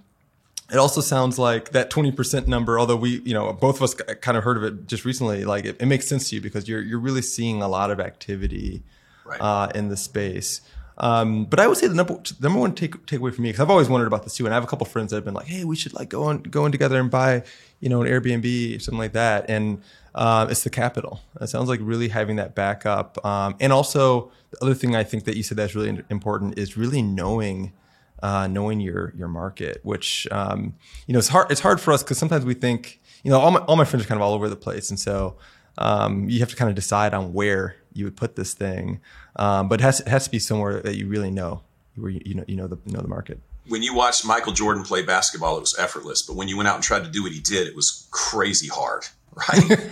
it 0.72 0.78
also 0.78 1.02
sounds 1.02 1.38
like 1.38 1.72
that 1.72 1.90
20% 1.92 2.48
number, 2.48 2.80
although 2.80 2.96
we, 2.96 3.20
you 3.26 3.34
know, 3.34 3.52
both 3.52 3.76
of 3.76 3.84
us 3.84 3.94
kind 3.94 4.38
of 4.38 4.46
heard 4.46 4.56
of 4.56 4.64
it 4.64 4.88
just 4.88 5.04
recently, 5.04 5.44
like 5.44 5.66
it, 5.66 5.76
it 5.82 5.86
makes 5.86 6.08
sense 6.08 6.30
to 6.30 6.36
you 6.36 6.42
because 6.42 6.70
you're, 6.70 6.82
you're 6.82 7.00
really 7.00 7.22
seeing 7.22 7.62
a 7.62 7.68
lot 7.68 7.92
of 7.92 8.00
activity 8.00 8.82
right. 9.26 9.42
uh, 9.42 9.70
in 9.76 9.90
the 9.90 9.98
space. 9.98 10.62
Um, 11.02 11.46
but 11.46 11.60
I 11.60 11.68
would 11.68 11.78
say 11.78 11.88
the 11.88 11.96
number, 11.96 12.14
the 12.14 12.36
number 12.42 12.60
one 12.60 12.76
take, 12.76 12.94
takeaway 13.08 13.34
for 13.34 13.42
me, 13.42 13.50
because 13.50 13.60
I've 13.60 13.72
always 13.72 13.90
wondered 13.90 14.06
about 14.06 14.24
this 14.24 14.36
too. 14.36 14.46
And 14.46 14.54
I 14.54 14.56
have 14.56 14.64
a 14.64 14.68
couple 14.68 14.86
friends 14.86 15.10
that 15.10 15.18
have 15.18 15.26
been 15.26 15.34
like, 15.34 15.48
Hey, 15.48 15.66
we 15.66 15.76
should 15.76 15.94
like 15.94 16.10
go 16.10 16.24
on, 16.24 16.44
go 16.44 16.66
in 16.66 16.72
together 16.72 17.00
and 17.00 17.10
buy, 17.10 17.44
you 17.80 17.90
know, 17.90 18.02
an 18.04 18.08
Airbnb 18.08 18.78
or 18.78 18.80
something 18.80 19.00
like 19.00 19.14
that. 19.14 19.50
And, 19.50 19.82
uh, 20.14 20.48
it's 20.50 20.64
the 20.64 20.70
capital. 20.70 21.22
It 21.40 21.48
sounds 21.48 21.70
like 21.70 21.80
really 21.82 22.10
having 22.10 22.36
that 22.36 22.54
backup. 22.54 23.24
Um, 23.26 23.56
and 23.60 23.72
also 23.72 24.32
the 24.52 24.62
other 24.62 24.74
thing 24.74 24.96
I 24.96 25.04
think 25.04 25.24
that 25.26 25.38
you 25.38 25.44
said 25.44 25.58
that's 25.58 25.74
really 25.74 26.04
important 26.10 26.60
is 26.60 26.78
really 26.78 27.02
knowing, 27.02 27.74
uh, 28.22 28.48
knowing 28.48 28.80
your 28.80 29.14
your 29.16 29.30
market, 29.30 29.80
which 29.84 30.28
um, 30.30 30.76
you 31.08 31.14
know 31.14 31.20
it's 31.20 31.30
hard. 31.30 31.50
It's 31.50 31.62
hard 31.62 31.80
for 31.80 31.94
us 31.94 32.04
because 32.04 32.18
sometimes 32.18 32.46
we 32.46 32.54
think 32.54 33.00
you 33.24 33.32
know 33.32 33.40
all 33.40 33.52
my 33.52 33.60
all 33.62 33.78
my 33.78 33.86
friends 33.86 34.06
are 34.06 34.08
kind 34.08 34.20
of 34.20 34.24
all 34.24 34.34
over 34.34 34.50
the 34.50 34.58
place, 34.58 34.90
and 34.90 35.00
so 35.00 35.38
um, 35.78 36.30
you 36.30 36.40
have 36.40 36.50
to 36.50 36.56
kind 36.56 36.70
of 36.70 36.76
decide 36.76 37.14
on 37.14 37.34
where 37.34 37.78
you 37.94 38.06
would 38.06 38.16
put 38.16 38.36
this 38.36 38.54
thing. 38.54 39.00
Um, 39.36 39.68
but 39.68 39.80
it 39.80 39.84
has 39.84 40.00
it 40.00 40.08
has 40.08 40.26
to 40.26 40.32
be 40.32 40.40
somewhere 40.40 40.82
that 40.82 40.96
you 40.96 41.08
really 41.08 41.32
know 41.32 41.62
where 41.96 42.12
you, 42.12 42.22
you 42.26 42.36
know 42.36 42.46
you 42.48 42.56
know 42.56 42.68
the 42.68 42.78
you 42.86 42.94
know 42.94 43.02
the 43.02 43.08
market. 43.08 43.40
When 43.68 43.84
you 43.84 43.94
watched 43.94 44.26
Michael 44.26 44.54
Jordan 44.54 44.84
play 44.84 45.04
basketball, 45.04 45.58
it 45.58 45.62
was 45.62 45.78
effortless. 45.78 46.24
But 46.24 46.36
when 46.36 46.48
you 46.48 46.58
went 46.58 46.68
out 46.68 46.76
and 46.76 46.84
tried 46.84 47.04
to 47.04 47.10
do 47.10 47.24
what 47.24 47.32
he 47.32 47.40
did, 47.40 47.68
it 47.68 47.76
was 47.76 48.08
crazy 48.12 48.68
hard, 48.68 49.06
right? 49.34 49.92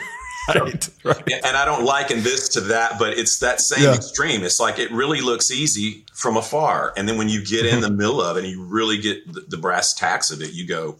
right, 0.55 0.89
right. 1.03 1.31
And 1.45 1.55
I 1.55 1.65
don't 1.65 1.85
liken 1.85 2.23
this 2.23 2.49
to 2.49 2.61
that, 2.61 2.97
but 2.97 3.17
it's 3.17 3.39
that 3.39 3.61
same 3.61 3.83
yeah. 3.83 3.95
extreme. 3.95 4.43
It's 4.43 4.59
like 4.59 4.79
it 4.79 4.91
really 4.91 5.21
looks 5.21 5.51
easy 5.51 6.05
from 6.13 6.37
afar, 6.37 6.93
and 6.97 7.07
then 7.07 7.17
when 7.17 7.29
you 7.29 7.45
get 7.45 7.65
in 7.65 7.81
the 7.81 7.91
middle 7.91 8.21
of 8.21 8.37
it 8.37 8.43
and 8.43 8.51
you 8.51 8.63
really 8.63 8.97
get 8.97 9.31
the, 9.31 9.41
the 9.41 9.57
brass 9.57 9.93
tacks 9.93 10.31
of 10.31 10.41
it, 10.41 10.53
you 10.53 10.67
go, 10.67 10.97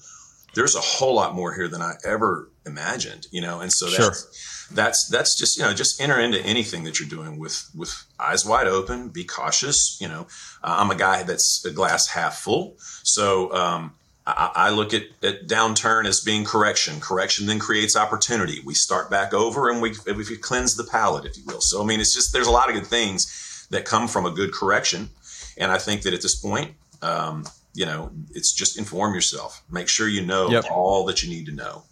"There's 0.54 0.76
a 0.76 0.82
whole 0.82 1.16
lot 1.16 1.34
more 1.34 1.54
here 1.54 1.68
than 1.68 1.82
I 1.82 1.96
ever 2.06 2.50
imagined." 2.70 3.28
You 3.32 3.42
know, 3.42 3.60
and 3.60 3.72
so 3.72 3.90
that's 3.90 3.98
sure. 3.98 4.76
that's 4.76 5.08
that's 5.08 5.38
just 5.38 5.58
you 5.58 5.64
know 5.64 5.74
just 5.74 6.00
enter 6.00 6.20
into 6.20 6.40
anything 6.42 6.84
that 6.86 7.00
you're 7.00 7.10
doing 7.10 7.38
with 7.38 7.70
with 7.76 8.06
eyes 8.20 8.46
wide 8.46 8.68
open. 8.68 9.10
Be 9.10 9.24
cautious. 9.24 9.98
You 10.00 10.08
know, 10.08 10.28
uh, 10.64 10.76
I'm 10.80 10.92
a 10.92 10.96
guy 10.96 11.24
that's 11.24 11.66
a 11.66 11.72
glass 11.72 12.08
half 12.08 12.38
full, 12.38 12.76
so. 13.04 13.54
Um, 13.54 13.94
I, 14.28 14.52
I 14.56 14.70
look 14.70 14.94
at, 14.94 15.04
at 15.24 15.48
downturn 15.48 16.06
as 16.06 16.20
being 16.20 16.46
correction. 16.46 17.00
Correction 17.00 17.48
then 17.48 17.58
creates 17.58 17.96
opportunity. 17.96 18.62
We 18.64 18.76
start 18.76 19.10
back 19.10 19.34
over 19.34 19.70
and 19.70 19.82
we, 19.82 19.96
we 20.06 20.38
cleanse 20.38 20.76
the 20.76 20.84
palate, 20.84 21.26
if 21.26 21.36
you 21.36 21.44
will. 21.48 21.62
So, 21.62 21.82
I 21.82 21.86
mean, 21.86 22.00
it's 22.00 22.14
just, 22.14 22.32
there's 22.32 22.46
a 22.46 22.52
lot 22.52 22.70
of 22.70 22.76
good 22.76 22.86
things 22.86 23.68
that 23.72 23.86
come 23.86 24.08
from 24.08 24.28
a 24.28 24.32
good 24.32 24.54
correction. 24.54 25.10
And 25.58 25.72
I 25.72 25.78
think 25.78 26.04
that 26.04 26.14
at 26.14 26.22
this 26.22 26.36
point, 26.36 26.76
um, 27.02 27.46
you 27.74 27.86
know, 27.86 28.12
it's 28.32 28.54
just 28.54 28.78
inform 28.78 29.14
yourself. 29.14 29.64
Make 29.70 29.88
sure 29.88 30.08
you 30.08 30.26
know 30.26 30.50
yep. 30.50 30.66
all 30.72 31.06
that 31.06 31.24
you 31.24 31.30
need 31.30 31.46
to 31.48 31.52
know. 31.52 31.84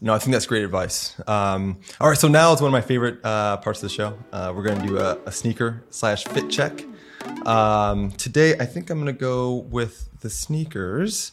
No, 0.00 0.12
I 0.12 0.18
think 0.18 0.32
that's 0.32 0.44
great 0.44 0.62
advice. 0.62 1.18
Um, 1.26 1.78
all 2.00 2.10
right, 2.10 2.18
so 2.18 2.28
now 2.28 2.52
is 2.52 2.60
one 2.60 2.68
of 2.68 2.72
my 2.72 2.82
favorite 2.82 3.24
uh, 3.24 3.56
parts 3.56 3.82
of 3.82 3.88
the 3.88 3.94
show. 3.94 4.18
Uh, 4.30 4.52
we're 4.54 4.62
going 4.62 4.80
to 4.80 4.86
do 4.86 4.98
a, 4.98 5.18
a, 5.24 5.32
sneaker 5.32 5.84
slash 5.88 6.24
fit 6.26 6.50
check. 6.50 6.84
Um, 7.46 8.10
today, 8.12 8.58
I 8.58 8.66
think 8.66 8.90
I'm 8.90 8.98
going 8.98 9.06
to 9.06 9.18
go 9.18 9.54
with 9.54 10.10
the 10.20 10.28
sneakers, 10.28 11.32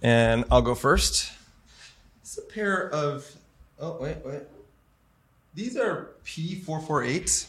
and 0.00 0.44
I'll 0.48 0.62
go 0.62 0.76
first. 0.76 1.32
It's 2.20 2.38
a 2.38 2.42
pair 2.42 2.88
of. 2.90 3.28
Oh 3.80 3.98
wait, 4.00 4.18
wait. 4.24 4.42
These 5.54 5.76
are 5.76 6.10
P448s, 6.24 7.46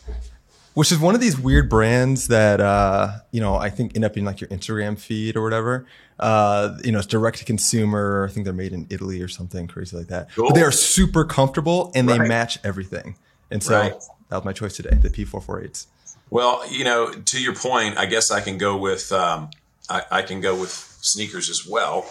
which 0.80 0.94
is 0.94 0.98
one 0.98 1.14
of 1.14 1.20
these 1.20 1.38
weird 1.38 1.70
brands 1.70 2.30
that 2.30 2.62
uh, 2.62 3.12
you 3.32 3.42
know 3.42 3.56
I 3.56 3.70
think 3.70 3.98
end 3.98 4.06
up 4.06 4.16
in 4.16 4.24
like 4.24 4.40
your 4.40 4.48
Instagram 4.48 4.98
feed 4.98 5.36
or 5.36 5.44
whatever. 5.44 5.86
Uh, 6.18 6.78
you 6.86 6.94
know, 6.94 7.00
it's 7.00 7.08
direct 7.08 7.40
to 7.40 7.44
consumer. 7.44 8.26
I 8.30 8.32
think 8.32 8.46
they're 8.46 8.54
made 8.54 8.72
in 8.72 8.88
Italy 8.90 9.22
or 9.22 9.28
something 9.28 9.68
crazy 9.68 9.98
like 9.98 10.08
that. 10.08 10.30
Cool. 10.34 10.48
But 10.48 10.56
they 10.56 10.62
are 10.62 10.72
super 10.72 11.26
comfortable 11.26 11.92
and 11.96 12.08
they 12.08 12.18
right. 12.18 12.30
match 12.30 12.60
everything. 12.64 13.18
And 13.52 13.62
so 13.62 13.78
right. 13.78 13.94
that 14.30 14.38
was 14.38 14.46
my 14.46 14.54
choice 14.54 14.78
today, 14.78 14.96
the 14.96 15.10
P448s. 15.10 15.88
Well, 16.30 16.66
you 16.72 16.86
know, 16.86 17.12
to 17.12 17.42
your 17.42 17.56
point, 17.56 17.98
I 17.98 18.06
guess 18.06 18.32
I 18.32 18.40
can 18.40 18.58
go 18.58 18.78
with 18.78 19.12
um, 19.12 19.50
I, 19.90 20.04
I, 20.10 20.22
can 20.22 20.40
go 20.40 20.58
with 20.58 20.72
sneakers 21.02 21.50
as 21.50 21.68
well. 21.68 22.10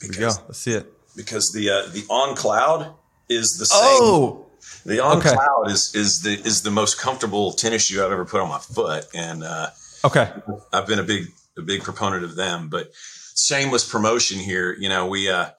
Because, 0.00 0.16
Here 0.16 0.26
we 0.28 0.32
go. 0.32 0.40
Let's 0.46 0.58
see 0.58 0.72
it. 0.72 0.90
Because 1.14 1.52
the 1.52 1.68
uh, 1.68 1.92
the 1.92 2.06
on 2.08 2.34
cloud 2.34 2.94
is 3.28 3.58
the 3.58 3.66
same. 3.66 3.78
Oh, 3.82 4.45
the 4.86 5.00
on 5.00 5.18
okay. 5.18 5.34
cloud 5.34 5.70
is 5.70 5.94
is 5.94 6.22
the 6.22 6.32
is 6.32 6.62
the 6.62 6.70
most 6.70 6.98
comfortable 6.98 7.52
tennis 7.52 7.86
shoe 7.86 8.04
I've 8.04 8.12
ever 8.12 8.24
put 8.24 8.40
on 8.40 8.48
my 8.48 8.58
foot, 8.58 9.06
and 9.14 9.42
uh, 9.42 9.70
okay, 10.04 10.32
I've 10.72 10.86
been 10.86 10.98
a 10.98 11.04
big 11.04 11.26
a 11.58 11.62
big 11.62 11.82
proponent 11.82 12.24
of 12.24 12.36
them. 12.36 12.68
But 12.68 12.92
shameless 13.36 13.88
promotion 13.88 14.38
here. 14.38 14.76
You 14.78 14.88
know, 14.88 15.06
we 15.06 15.28
uh, 15.28 15.50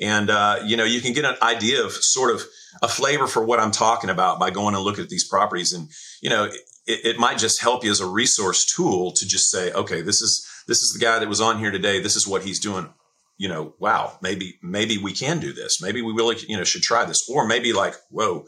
And, 0.00 0.30
uh, 0.30 0.60
you 0.64 0.76
know, 0.76 0.84
you 0.84 1.00
can 1.00 1.12
get 1.12 1.24
an 1.24 1.36
idea 1.40 1.84
of 1.84 1.92
sort 1.92 2.34
of 2.34 2.42
a 2.82 2.88
flavor 2.88 3.26
for 3.26 3.44
what 3.44 3.60
I'm 3.60 3.70
talking 3.70 4.10
about 4.10 4.40
by 4.40 4.50
going 4.50 4.74
and 4.74 4.82
looking 4.82 5.04
at 5.04 5.10
these 5.10 5.26
properties. 5.26 5.72
And, 5.72 5.88
you 6.20 6.30
know, 6.30 6.44
it, 6.44 6.60
it 6.86 7.18
might 7.18 7.38
just 7.38 7.60
help 7.60 7.84
you 7.84 7.90
as 7.90 8.00
a 8.00 8.06
resource 8.06 8.74
tool 8.74 9.12
to 9.12 9.26
just 9.26 9.50
say, 9.50 9.72
okay, 9.72 10.02
this 10.02 10.20
is, 10.20 10.46
this 10.66 10.82
is 10.82 10.92
the 10.92 10.98
guy 10.98 11.20
that 11.20 11.28
was 11.28 11.40
on 11.40 11.58
here 11.58 11.70
today. 11.70 12.00
This 12.00 12.16
is 12.16 12.26
what 12.26 12.42
he's 12.42 12.58
doing 12.58 12.88
you 13.36 13.48
know, 13.48 13.74
wow, 13.78 14.16
maybe 14.22 14.58
maybe 14.62 14.96
we 14.96 15.12
can 15.12 15.40
do 15.40 15.52
this. 15.52 15.82
Maybe 15.82 16.02
we 16.02 16.12
really, 16.12 16.36
you 16.48 16.56
know, 16.56 16.64
should 16.64 16.82
try 16.82 17.04
this. 17.04 17.28
Or 17.28 17.46
maybe 17.46 17.72
like, 17.72 17.94
whoa, 18.10 18.44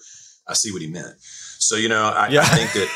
I 0.47 0.55
see 0.55 0.73
what 0.73 0.83
he 0.83 0.89
meant. 0.89 1.15
So 1.59 1.77
you 1.77 1.89
know, 1.89 2.05
I, 2.05 2.29
yeah. 2.29 2.43
I 2.43 2.45
think 2.45 2.73
that 2.73 2.89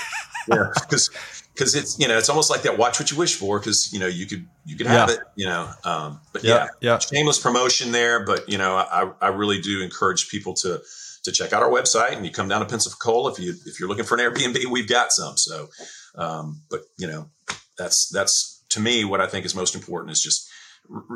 yeah, 0.48 0.70
because 0.80 1.10
because 1.60 1.74
it's 1.74 1.98
you 1.98 2.08
know 2.08 2.16
it's 2.16 2.30
almost 2.30 2.48
like 2.48 2.62
that. 2.62 2.78
Watch 2.78 2.98
what 2.98 3.10
you 3.10 3.18
wish 3.18 3.34
for, 3.34 3.58
because 3.58 3.92
you 3.92 4.00
know 4.00 4.06
you 4.06 4.24
could 4.24 4.48
you 4.64 4.76
could 4.76 4.86
have 4.86 5.10
yeah. 5.10 5.14
it. 5.16 5.20
You 5.36 5.46
know, 5.46 5.70
um, 5.84 6.20
but 6.32 6.42
yeah, 6.42 6.68
yeah, 6.80 6.98
shameless 6.98 7.38
promotion 7.38 7.92
there. 7.92 8.24
But 8.24 8.48
you 8.48 8.56
know, 8.56 8.76
I 8.76 9.10
I 9.20 9.28
really 9.28 9.60
do 9.60 9.82
encourage 9.82 10.30
people 10.30 10.54
to 10.54 10.80
to 11.24 11.32
check 11.32 11.52
out 11.52 11.62
our 11.62 11.68
website 11.68 12.16
and 12.16 12.24
you 12.24 12.32
come 12.32 12.48
down 12.48 12.60
to 12.60 12.66
Pensacola 12.66 13.30
if 13.30 13.38
you 13.38 13.54
if 13.66 13.78
you're 13.78 13.90
looking 13.90 14.06
for 14.06 14.18
an 14.18 14.20
Airbnb, 14.20 14.64
we've 14.70 14.88
got 14.88 15.12
some. 15.12 15.36
So, 15.36 15.68
um, 16.14 16.62
but 16.70 16.80
you 16.96 17.06
know, 17.06 17.28
that's 17.76 18.08
that's 18.08 18.64
to 18.70 18.80
me 18.80 19.04
what 19.04 19.20
I 19.20 19.26
think 19.26 19.44
is 19.44 19.54
most 19.54 19.74
important 19.74 20.12
is 20.12 20.22
just 20.22 20.48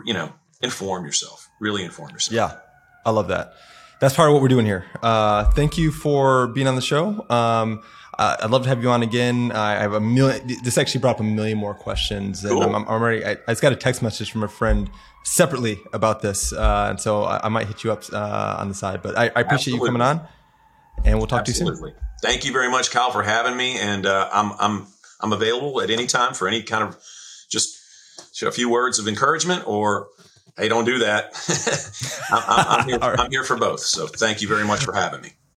you 0.04 0.12
know 0.12 0.30
inform 0.60 1.06
yourself. 1.06 1.48
Really 1.58 1.84
inform 1.84 2.10
yourself. 2.10 2.34
Yeah, 2.34 2.58
I 3.06 3.10
love 3.12 3.28
that. 3.28 3.54
That's 4.00 4.14
part 4.14 4.28
of 4.28 4.34
what 4.34 4.42
we're 4.42 4.48
doing 4.48 4.66
here. 4.66 4.84
Uh, 5.02 5.44
thank 5.50 5.78
you 5.78 5.90
for 5.90 6.48
being 6.48 6.66
on 6.66 6.74
the 6.74 6.82
show. 6.82 7.24
Um, 7.30 7.82
uh, 8.18 8.36
I'd 8.42 8.50
love 8.50 8.62
to 8.64 8.68
have 8.68 8.82
you 8.82 8.90
on 8.90 9.02
again. 9.02 9.52
I 9.52 9.72
have 9.74 9.92
a 9.92 10.00
million. 10.00 10.46
This 10.62 10.78
actually 10.78 11.00
brought 11.00 11.16
up 11.16 11.20
a 11.20 11.24
million 11.24 11.58
more 11.58 11.74
questions, 11.74 12.44
and 12.44 12.52
Cool. 12.52 12.62
I'm, 12.62 12.74
I'm 12.74 12.86
already. 12.86 13.24
I, 13.24 13.32
I 13.32 13.48
just 13.48 13.62
got 13.62 13.72
a 13.72 13.76
text 13.76 14.02
message 14.02 14.30
from 14.30 14.42
a 14.42 14.48
friend 14.48 14.90
separately 15.24 15.80
about 15.92 16.22
this, 16.22 16.52
uh, 16.52 16.88
and 16.90 17.00
so 17.00 17.24
I, 17.24 17.46
I 17.46 17.48
might 17.48 17.66
hit 17.66 17.82
you 17.82 17.92
up 17.92 18.04
uh, 18.12 18.56
on 18.58 18.68
the 18.68 18.74
side. 18.74 19.02
But 19.02 19.18
I, 19.18 19.30
I 19.34 19.40
appreciate 19.40 19.74
you 19.74 19.84
coming 19.84 20.02
on, 20.02 20.26
and 21.04 21.18
we'll 21.18 21.26
talk 21.26 21.44
to 21.46 21.50
you 21.50 21.54
soon. 21.54 21.68
Absolutely. 21.68 21.98
Thank 22.22 22.44
you 22.44 22.52
very 22.52 22.70
much, 22.70 22.90
Kyle, 22.90 23.10
for 23.10 23.22
having 23.22 23.56
me. 23.56 23.78
And 23.78 24.06
uh, 24.06 24.28
I'm 24.32 24.52
I'm 24.58 24.86
I'm 25.20 25.32
available 25.32 25.80
at 25.80 25.90
any 25.90 26.06
time 26.06 26.34
for 26.34 26.46
any 26.46 26.62
kind 26.62 26.84
of 26.84 26.96
just 27.50 27.80
a 28.42 28.52
few 28.52 28.68
words 28.68 28.98
of 28.98 29.08
encouragement 29.08 29.66
or 29.66 30.08
hey, 30.56 30.68
don't 30.68 30.84
do 30.84 30.98
that. 31.00 31.32
I'm, 32.30 32.42
I'm, 32.46 32.80
I'm, 32.80 32.88
here. 32.88 32.98
I'm 33.18 33.30
here 33.30 33.44
for 33.44 33.56
both. 33.56 33.80
So 33.80 34.06
thank 34.06 34.42
you 34.42 34.48
very 34.48 34.64
much 34.64 34.84
for 34.84 34.92
having 34.92 35.20
me. 35.20 35.32